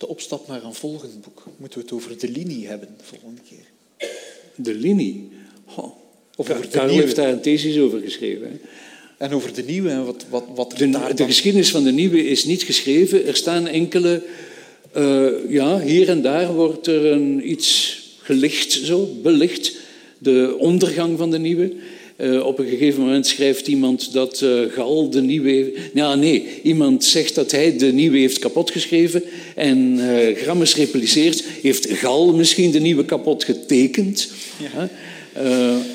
[0.00, 1.44] de opstap naar een volgend boek.
[1.56, 4.08] Moeten we het over de linie hebben de volgende keer?
[4.54, 5.28] De linie?
[5.76, 5.92] Oh.
[6.36, 8.60] Of over Karel heeft daar een thesis over geschreven.
[9.18, 12.26] En over de nieuwe en wat, wat, wat de, daar de geschiedenis van de nieuwe
[12.26, 13.26] is niet geschreven.
[13.26, 14.22] Er staan enkele...
[14.96, 19.76] Uh, ja, hier en daar wordt er een, iets gelicht, zo, belicht.
[20.18, 21.72] De ondergang van de nieuwe.
[22.22, 25.72] Uh, op een gegeven moment schrijft iemand dat uh, Gal de nieuwe...
[25.94, 29.22] Ja, nee, iemand zegt dat hij de nieuwe heeft kapotgeschreven.
[29.54, 34.28] En uh, Grammes repliceert, heeft Gal misschien de nieuwe kapot getekend?
[34.72, 34.88] Ja.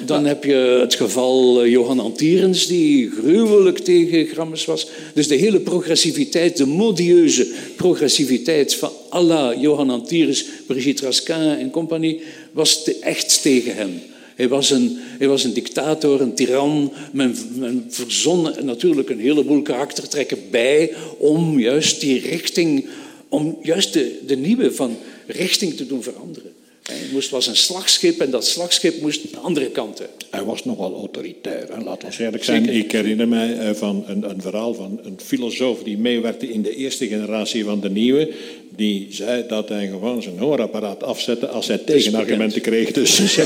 [0.05, 4.87] dan heb je het geval Johan Antierens, die gruwelijk tegen Grammes was.
[5.13, 11.69] Dus de hele progressiviteit, de modieuze progressiviteit van à la Johan Antierens, Brigitte Raskin en
[11.69, 12.21] compagnie,
[12.51, 14.01] was te, echt tegen hem.
[14.35, 16.93] Hij was een, hij was een dictator, een tiran.
[17.11, 22.85] Men, men verzon natuurlijk een heleboel karaktertrekken bij om juist die richting,
[23.29, 26.54] om juist de, de nieuwe van richting te doen veranderen.
[26.89, 30.95] Hij moest, was een slagschip en dat slagschip moest de andere kant Hij was nogal
[30.95, 31.83] autoritair, hè?
[31.83, 32.69] laten we eerlijk zijn.
[32.69, 36.75] Ik herinner mij eh, van een, een verhaal van een filosoof die meewerkte in de
[36.75, 38.33] eerste generatie van de nieuwe
[38.75, 42.91] die zei dat hij gewoon zijn hoorapparaat afzette als hij tegenargumenten kreeg.
[42.91, 43.19] Dus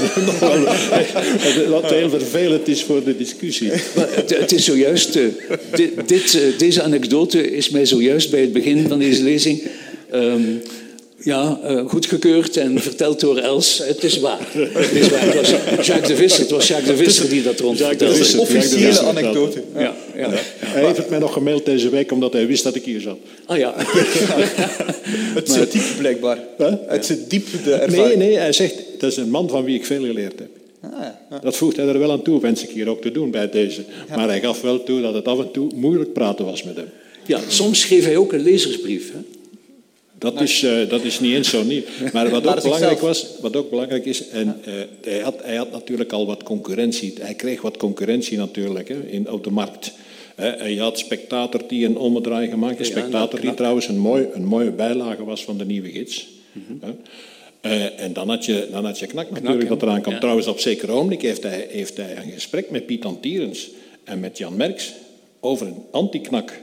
[1.70, 3.70] wat heel vervelend is voor de discussie.
[3.96, 5.26] Maar het, het is zojuist, uh,
[5.76, 9.62] dit, dit, uh, deze anekdote is mij zojuist bij het begin van deze lezing
[10.14, 10.62] um,
[11.24, 13.82] ja, uh, goedgekeurd en verteld door Els.
[13.84, 14.48] Het is waar.
[14.54, 15.22] Het is waar.
[15.22, 18.40] Het was Jacques de Visser, het was Jacques de Visser die dat rond vertelde.
[18.40, 19.64] Officiële anekdote.
[19.74, 20.30] Ja, ja.
[20.60, 23.18] Hij heeft het mij nog gemaild deze week omdat hij wist dat ik hier zat.
[23.46, 23.74] Ah ja.
[25.40, 26.38] het zit diep blijkbaar.
[26.88, 28.18] Het zit diep de ervaring.
[28.18, 30.50] Nee, nee, hij zegt, dat is een man van wie ik veel geleerd heb.
[30.82, 30.92] Ah,
[31.30, 31.40] ja.
[31.42, 33.82] Dat voegt hij er wel aan toe, wens ik hier ook te doen bij deze.
[34.16, 36.90] Maar hij gaf wel toe dat het af en toe moeilijk praten was met hem.
[37.26, 39.12] Ja, soms schreef hij ook een lezersbrief.
[39.12, 39.20] Hè?
[40.20, 41.82] Dat, is, uh, dat is niet eens zo nieuw.
[42.14, 45.72] Maar wat ook belangrijk was, wat ook belangrijk is, en uh, hij, had, hij had
[45.72, 47.14] natuurlijk al wat concurrentie.
[47.22, 49.92] Hij kreeg wat concurrentie natuurlijk hè, in, op de markt.
[50.66, 52.86] Je had Spectator die een ommedraai gemaakt.
[52.86, 56.28] Spectator die trouwens een, mooi, een mooie bijlage was van de nieuwe gids.
[56.52, 56.96] Mm -hmm.
[57.62, 60.14] uh, en dan had je, dan had je Knak natuurlijk dat eraan kwam.
[60.14, 60.20] Ja.
[60.20, 63.70] Trouwens, op zeker ogenblik heeft hij, heeft hij een gesprek met Piet Antierens
[64.04, 64.94] en met Jan Merks
[65.40, 66.62] over een anti-knak.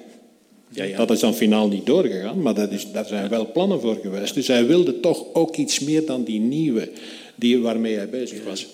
[0.69, 0.97] Ja, ja.
[0.97, 4.35] Dat is dan finaal niet doorgegaan, maar dat is, daar zijn wel plannen voor geweest.
[4.35, 6.91] Dus hij wilde toch ook iets meer dan die nieuwe
[7.35, 8.67] die, waarmee hij bezig was.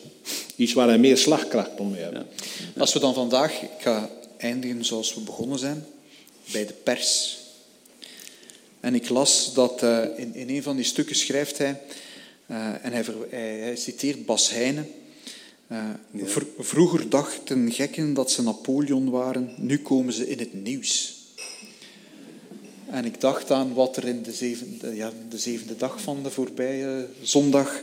[0.56, 2.16] Iets waar hij meer slagkracht om mee heeft.
[2.76, 5.84] Als we dan vandaag, ik ga eindigen zoals we begonnen zijn,
[6.52, 7.38] bij de pers.
[8.80, 11.80] En ik las dat uh, in, in een van die stukken schrijft hij,
[12.46, 14.88] uh, en hij, hij, hij, citeert Bas Heijnen.
[15.72, 15.78] Uh,
[16.10, 16.26] ja.
[16.26, 21.21] vr vroeger dachten gekken dat ze Napoleon waren, nu komen ze in het nieuws.
[22.92, 26.30] En ik dacht aan wat er in de zevende, ja, de zevende dag van de
[26.30, 27.80] voorbije zondag,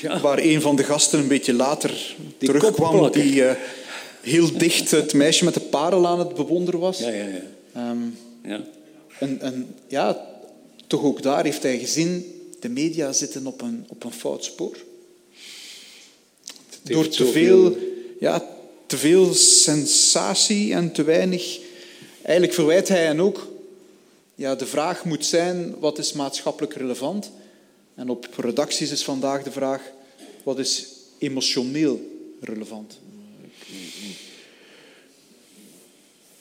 [0.00, 0.20] ja.
[0.20, 3.50] waar een van de gasten een beetje later die terugkwam, die uh,
[4.20, 6.98] heel dicht het meisje met de parel aan het bewonderen was.
[6.98, 7.90] Ja, ja, ja.
[7.90, 8.64] Um, ja.
[9.18, 10.26] En, en ja,
[10.86, 12.24] toch ook daar heeft hij gezien,
[12.60, 14.76] de media zitten op een, op een fout spoor.
[16.82, 17.76] Door te veel,
[18.20, 18.48] ja,
[18.86, 21.58] te veel sensatie en te weinig...
[22.22, 23.54] Eigenlijk verwijt hij hen ook
[24.36, 27.30] ja, de vraag moet zijn, wat is maatschappelijk relevant?
[27.94, 29.82] En op redacties is vandaag de vraag,
[30.42, 30.86] wat is
[31.18, 32.00] emotioneel
[32.40, 32.98] relevant?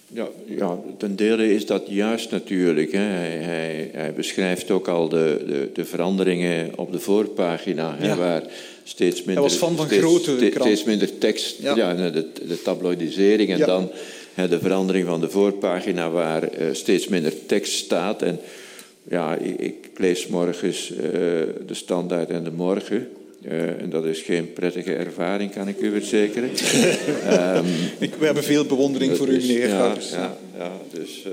[0.08, 2.92] Ja, ja, ten dele is dat juist natuurlijk.
[2.92, 3.00] Hè.
[3.00, 8.44] Hij, hij, hij, beschrijft ook al de, de, de, veranderingen op de voorpagina, hè, waar
[8.84, 11.76] steeds minder, hij was van van grote steeds, steeds minder tekst, ja.
[11.76, 13.92] ja de, de tabloidisering en dan
[14.36, 18.22] de verandering van de voorpagina waar uh, steeds minder tekst staat.
[18.22, 18.40] En
[19.04, 21.00] ja, ik, ik lees morgens uh,
[21.68, 23.08] de Standaard en de Morgen.
[23.42, 26.50] Uh, en dat is geen prettige ervaring, kan ik u verzekeren.
[26.50, 27.66] um,
[28.06, 31.28] ik, we hebben veel bewondering voor u, meneer ja, ja, ja, dus...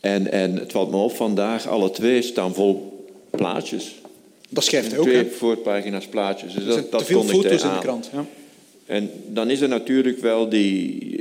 [0.00, 3.94] en, en het valt me op vandaag, alle twee staan vol plaatjes.
[4.48, 6.54] Dat schrijft hij ook, Twee voorpagina's plaatjes.
[6.54, 8.10] Dus dat, dat te veel foto's in de krant.
[8.12, 8.26] Ja.
[8.86, 11.14] En dan is er natuurlijk wel die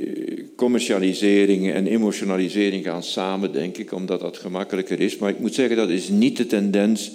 [0.55, 5.17] commercialisering en emotionalisering gaan samen, denk ik, omdat dat gemakkelijker is.
[5.17, 7.11] Maar ik moet zeggen, dat is niet de tendens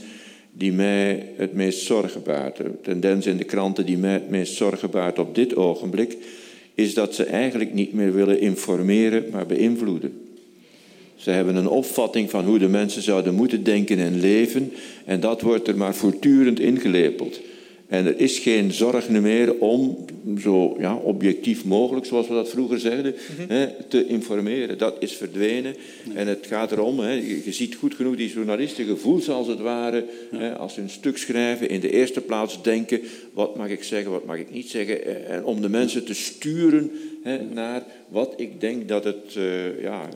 [0.53, 2.57] die mij het meest zorgen baart.
[2.57, 6.17] De tendens in de kranten die mij het meest zorgen baart op dit ogenblik,
[6.75, 10.13] is dat ze eigenlijk niet meer willen informeren, maar beïnvloeden.
[11.17, 14.73] Ze hebben een opvatting van hoe de mensen zouden moeten denken en leven,
[15.05, 17.41] en dat wordt er maar voortdurend ingelepeld.
[17.91, 19.97] En er is geen zorg meer om
[20.39, 23.57] zo ja, objectief mogelijk, zoals we dat vroeger zeiden, mm -hmm.
[23.57, 24.79] hè, te informeren.
[24.79, 25.75] Dat is verdwenen.
[26.05, 26.17] Nee.
[26.17, 30.05] En het gaat erom, hè, je, ziet goed genoeg die journalisten gevoels als het ware,
[30.31, 30.39] ja.
[30.39, 33.01] hè, als ze een stuk schrijven, in de eerste plaats denken,
[33.33, 36.91] wat mag ik zeggen, wat mag ik niet zeggen, en om de mensen te sturen
[37.23, 40.09] hè, naar wat ik denk dat het uh, ja,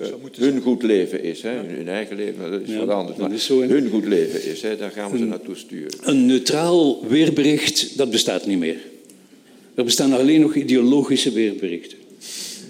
[0.00, 0.08] uh,
[0.38, 1.42] hun goed leven is.
[1.42, 1.50] Hè.
[1.50, 3.18] Hun eigen leven, dat is ja, wat anders.
[3.18, 5.98] Maar is hun goed leven is, hè, daar gaan we ze naartoe sturen.
[6.02, 8.78] Een neutraal weerbericht, dat bestaat niet meer.
[9.74, 11.98] Er bestaan alleen nog ideologische weerberichten.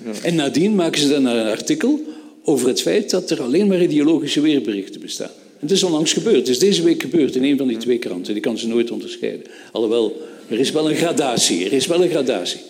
[0.05, 0.13] Ja.
[0.23, 2.01] En nadien maken ze dan een artikel
[2.45, 5.31] over het feit dat er alleen maar ideologische weerberichten bestaan.
[5.59, 6.37] Het is onlangs gebeurd.
[6.37, 8.33] Het is deze week gebeurd in een van die twee kranten.
[8.33, 9.47] Die kan ze nooit onderscheiden.
[9.73, 11.65] Alhoewel, er is wel een gradatie.
[11.65, 12.61] Er is wel een gradatie.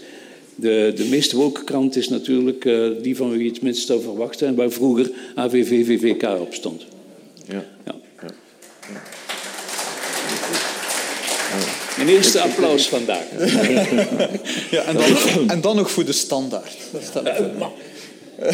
[0.54, 4.02] De, de meest woke krant is natuurlijk uh, die van wie je het minst zou
[4.02, 6.84] verwachten en waar vroeger AVV-VVK op stond.
[7.48, 7.64] Ja.
[7.84, 7.94] ja.
[8.22, 8.34] ja.
[11.96, 13.24] Mijn eerste applaus vandaag.
[14.70, 16.76] ja, en, dan, en dan nog voor de standaard.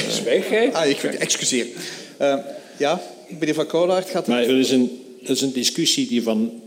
[0.09, 0.73] Zwijg jij?
[0.73, 1.67] Ah, ik excuseer.
[2.21, 2.35] Uh,
[2.77, 4.27] ja, meneer Van Koolaert gaat...
[4.27, 6.63] Maar er is, een, er is een discussie die van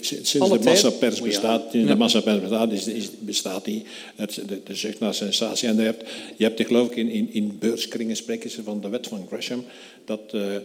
[0.00, 1.86] Sinds Alle de massapers bestaat, ja.
[1.86, 3.84] de massapers bestaat, is, is, bestaat die,
[4.16, 5.68] het, de, de zucht naar sensatie.
[5.68, 8.88] En je hebt, je hebt geloof ik in, in, in beurskringen spreken ze van de
[8.88, 9.64] wet van Gresham,
[10.04, 10.58] dat uh, uh,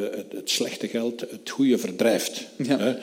[0.00, 2.46] het, het, slechte geld het goede verdrijft.
[2.56, 2.78] Ja.
[2.78, 2.98] Ja,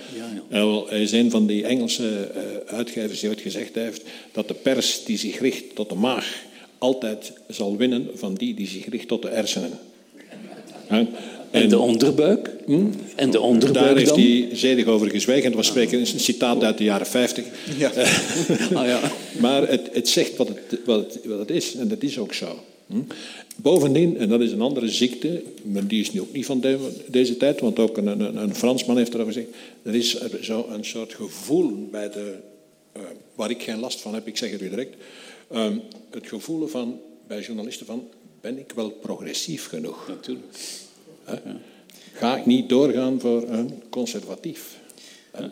[0.49, 0.83] ja.
[0.87, 4.01] Hij is een van die Engelse uh, uitgevers die ooit gezegd heeft
[4.31, 6.45] dat de pers die zich richt tot de maag
[6.77, 9.79] altijd zal winnen van die die zich richt tot de hersenen.
[11.51, 12.49] En de onderbuik?
[12.65, 12.85] Hm?
[13.15, 14.19] En de onderbuik Daar heeft dan?
[14.19, 15.43] hij zedig over gezwegen.
[15.45, 17.45] Het was spreken, een citaat uit de jaren 50.
[17.77, 17.91] Ja.
[18.73, 19.11] Ah, ja.
[19.39, 22.33] Maar het, het zegt wat het, wat, het, wat het is, en dat is ook
[22.33, 22.59] zo.
[22.87, 22.95] Hm?
[23.55, 26.91] Bovendien, en dat is een andere ziekte, maar die is nu ook niet van de-
[27.07, 29.53] deze tijd, want ook een, een, een Fransman heeft erover gezegd.
[29.81, 32.33] Er is zo een soort gevoel bij de,
[32.91, 33.01] eh,
[33.35, 34.95] waar ik geen last van heb, ik zeg het u direct.
[35.51, 35.77] ehm,
[36.09, 38.03] het gevoel van, bij journalisten van,
[38.41, 40.07] ben ik wel progressief genoeg?
[40.07, 40.45] Natuurlijk.
[42.13, 44.77] Ga ik niet doorgaan voor een conservatief?
[45.31, 45.47] Hè?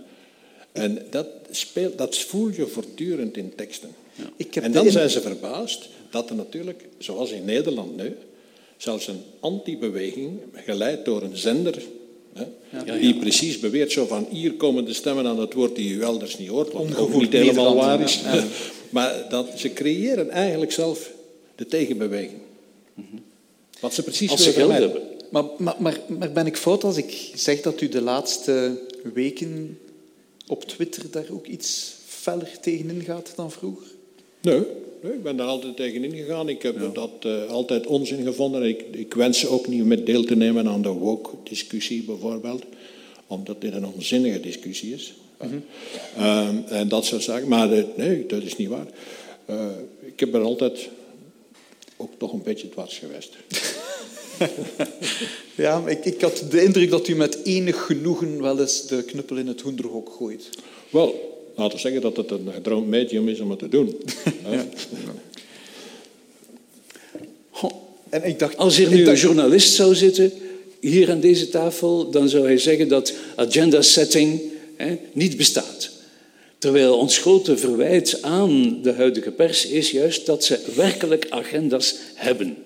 [0.71, 3.89] En dat, speelt, dat voel je voortdurend in teksten.
[4.35, 8.15] Ik heb en dan zijn ze verbaasd dat er natuurlijk, zoals in Nederland nu,
[8.77, 11.81] zelfs een anti-beweging, geleid door een zender,
[12.33, 16.01] hè, die precies beweert zo van hier komen de stemmen aan het woord die u
[16.01, 18.21] elders niet hoort, wat ook Ongevoelig niet helemaal Nederland, waar is.
[18.23, 18.43] ja.
[18.95, 21.11] maar dat, ze creëren eigenlijk zelf
[21.55, 22.39] de tegenbeweging.
[23.79, 25.01] Wat ze precies Als ze willen geld vermijden.
[25.01, 25.04] hebben.
[25.35, 28.81] Maar, maar, maar, maar ben ik fout als ik zeg dat u de laatste
[29.13, 29.79] weken
[30.47, 33.87] op Twitter daar ook iets feller tegenin gaat dan vroeger?
[34.41, 34.61] Nee,
[35.01, 36.49] nee, ik ben daar altijd tegen ingegaan.
[36.49, 38.63] Ik heb dat eh, altijd onzin gevonden.
[38.63, 42.63] Ik, ik wens ook niet met deel te nemen aan de woke-discussie bijvoorbeeld.
[43.27, 45.13] Omdat dit een onzinnige discussie is.
[46.17, 47.47] Ehm, en dat soort zaken.
[47.47, 48.87] Maar eh, nee, dat is niet waar.
[49.45, 49.67] Eh,
[50.05, 50.89] ik heb er altijd
[51.97, 53.35] ook toch een beetje dwars geweest.
[55.55, 59.03] Ja, maar ik, ik had de indruk dat u met enig genoegen wel eens de
[59.03, 60.49] knuppel in het hoenderhok gooit.
[60.89, 63.95] Wel, laten we zeggen dat het een gedroomd medium is om het te doen.
[67.49, 67.71] Goh,
[68.09, 70.31] En ik dacht, Als hier nu een journalist zou zitten,
[70.79, 74.41] hier aan deze tafel, dan zou hij zeggen dat agenda setting
[74.75, 75.89] hè, niet bestaat.
[76.57, 82.57] Terwijl ons grote verwijt aan de huidige pers is juist dat ze werkelijk agenda's hebben.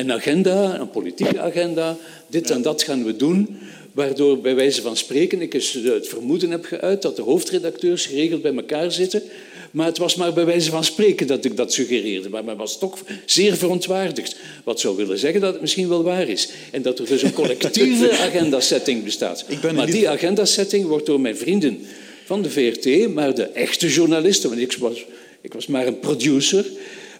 [0.00, 1.96] Een agenda, een politieke agenda,
[2.26, 3.58] dit en dat gaan we doen,
[3.92, 8.42] waardoor bij wijze van spreken ik eens het vermoeden heb geuit dat de hoofdredacteurs geregeld
[8.42, 9.22] bij elkaar zitten.
[9.70, 12.28] Maar het was maar bij wijze van spreken dat ik dat suggereerde.
[12.28, 14.36] Maar men was toch zeer verontwaardigd.
[14.64, 16.48] Wat zou willen zeggen dat het misschien wel waar is.
[16.70, 19.44] En dat er dus een collectieve agendasetting bestaat.
[19.74, 21.80] Maar die agendasetting wordt door mijn vrienden
[22.24, 25.04] van de VRT, maar de echte journalisten, want ik was,
[25.40, 26.64] ik was maar een producer.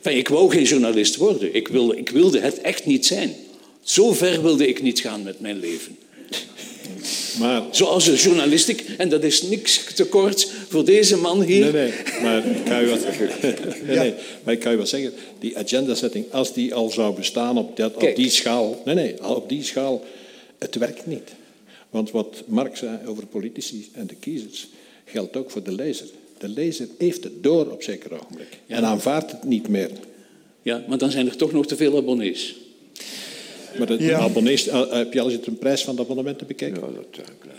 [0.02, 1.54] Enfin, ik wou geen journalist worden.
[1.54, 3.34] Ik wilde, ik wilde het echt niet zijn.
[3.82, 5.96] Zo ver wilde ik niet gaan met mijn leven.
[7.38, 11.72] Maar Zoals de journalistiek, en dat is niks te kort voor deze man hier.
[11.72, 11.92] Nee, nee,
[12.22, 13.00] maar ik kan je wat,
[13.86, 15.12] nee, nee, maar ik kan je wat zeggen.
[15.38, 18.82] Die agenda setting, als die al zou bestaan op, dat, op die schaal...
[18.84, 20.04] Nee, nee, op die schaal,
[20.58, 21.28] het werkt niet.
[21.90, 24.68] Want wat Mark zei over politici en de kiezers,
[25.04, 26.06] geldt ook voor de lezer.
[26.40, 28.58] De lezer heeft het door op zeker ogenblik.
[28.66, 29.90] En aanvaardt het niet meer.
[30.62, 32.56] Ja, maar dan zijn er toch nog te veel abonnees.
[33.78, 34.18] Maar de Ja.
[34.18, 36.82] abonnees, eh, heb je al eens de prijs van de abonnementen bekeken?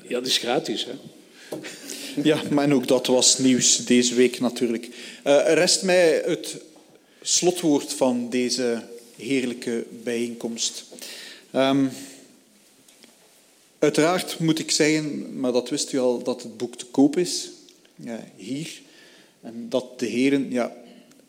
[0.07, 0.91] Ja, dat is gratis, hè.
[2.23, 4.89] Ja, maar en ook dat was nieuws deze week natuurlijk.
[5.23, 6.55] Eh, rest mij het
[7.21, 8.82] slotwoord van deze
[9.17, 10.84] heerlijke bijeenkomst.
[11.51, 11.86] Ehm,
[13.79, 17.49] uiteraard moet ik zeggen, maar dat wist u al, dat het boek te koop is.
[18.04, 18.82] Ja, hier.
[19.41, 20.76] En dat de heren, ja,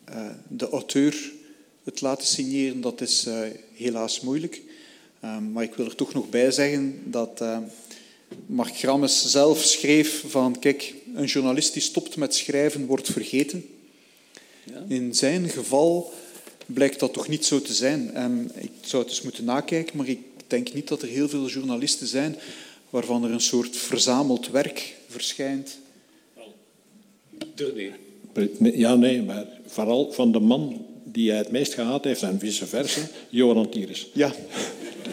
[0.05, 1.31] eh, de auteur
[1.83, 3.39] het laten signeren, dat is eh,
[3.73, 4.61] helaas moeilijk.
[5.19, 7.57] Ehm, maar ik wil er toch nog bij zeggen dat eh,
[8.45, 13.65] Mark Grammes zelf schreef van, kijk, een journalist die stopt met schrijven wordt vergeten.
[14.87, 16.13] In zijn geval
[16.65, 18.13] blijkt dat toch niet zo te zijn.
[18.13, 21.47] En ik zou het eens moeten nakijken, maar ik denk niet dat er heel veel
[21.47, 22.35] journalisten zijn
[22.89, 25.77] waarvan er een soort verzameld werk verschijnt.
[28.59, 32.65] Ja, nee, maar vooral van de man die hij het meest gehaat heeft en vice
[32.65, 34.09] versa, Johan Tieres.
[34.13, 34.33] Ja,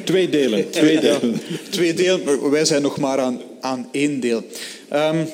[0.05, 1.41] Twee delen, twee Ja, delen.
[1.71, 2.51] twee delen.
[2.51, 4.43] Wij zijn nog maar aan, aan één deel.
[4.89, 5.25] Ehm,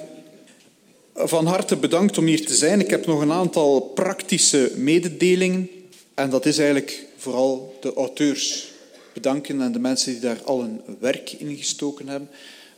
[1.15, 2.81] van harte bedankt om hier te zijn.
[2.81, 5.71] Ik heb nog een aantal praktische mededelingen.
[6.15, 8.69] En dat is eigenlijk vooral de auteurs
[9.13, 12.29] bedanken en de mensen die daar al een werk in gestoken hebben.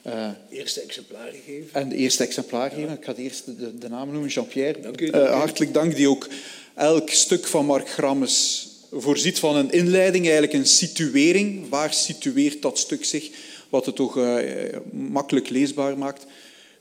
[0.02, 1.68] Eh, Eerste exemplaren geven.
[1.72, 2.90] en de eerste exemplaar geven.
[2.92, 4.80] Ik ga de eerste de, de naam noemen, Jean-Pierre.
[4.80, 5.30] Dank u, Eh, dank u.
[5.32, 6.28] hartelijk dank, die ook
[6.74, 11.68] elk stuk van Mark Grammes voorziet van een inleiding, eigenlijk een situering.
[11.68, 13.30] Waar situeert dat stuk zich?
[13.68, 16.26] Wat het toch eh, makkelijk leesbaar maakt.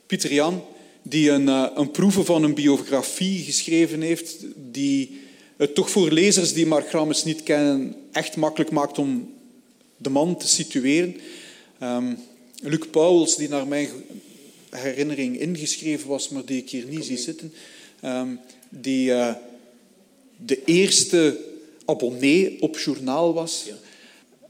[0.05, 0.63] Pieter Jan,
[1.01, 4.36] die een, een proeve van een biografie geschreven heeft,
[4.72, 5.22] die
[5.57, 9.34] het toch voor lezers die Mark Grammes niet kennen echt makkelijk maakt om
[9.97, 11.15] de man te situeren.
[11.80, 12.13] Ehm,
[12.61, 13.89] Luc Pauwels, die naar mijn
[14.69, 17.53] herinnering ingeschreven was, maar die ik hier niet zie zitten,
[17.99, 18.29] ehm,
[18.69, 19.33] die eh,
[20.45, 21.37] de eerste
[21.85, 23.65] abonnee op journaal was.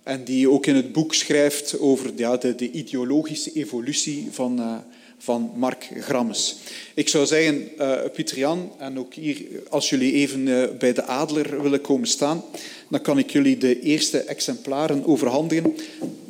[0.04, 4.78] En die ook in het boek schrijft over ja, de, de ideologische evolutie van, uh,
[5.18, 6.56] van Mark Grammes.
[6.94, 11.04] Ik zou zeggen, uh, Pieter Jan, en ook hier, als jullie even uh, bij de
[11.04, 12.44] Adler willen komen staan,
[12.90, 15.76] dan kan ik jullie de eerste exemplaren overhandigen.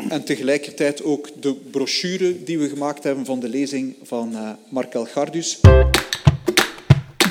[0.09, 5.05] En tegelijkertijd ook de brochure die we gemaakt hebben van de lezing van uh, Markel
[5.05, 5.59] Gardus.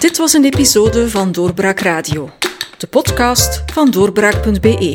[0.01, 2.31] Dit was een episode van Doorbraak Radio,
[2.79, 4.95] de podcast van doorbraak.be.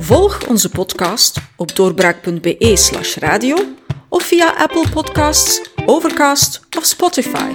[0.00, 3.56] Volg onze podcast op doorbraak.be/slash radio
[4.08, 7.54] of via Apple Podcasts, Overcast of Spotify.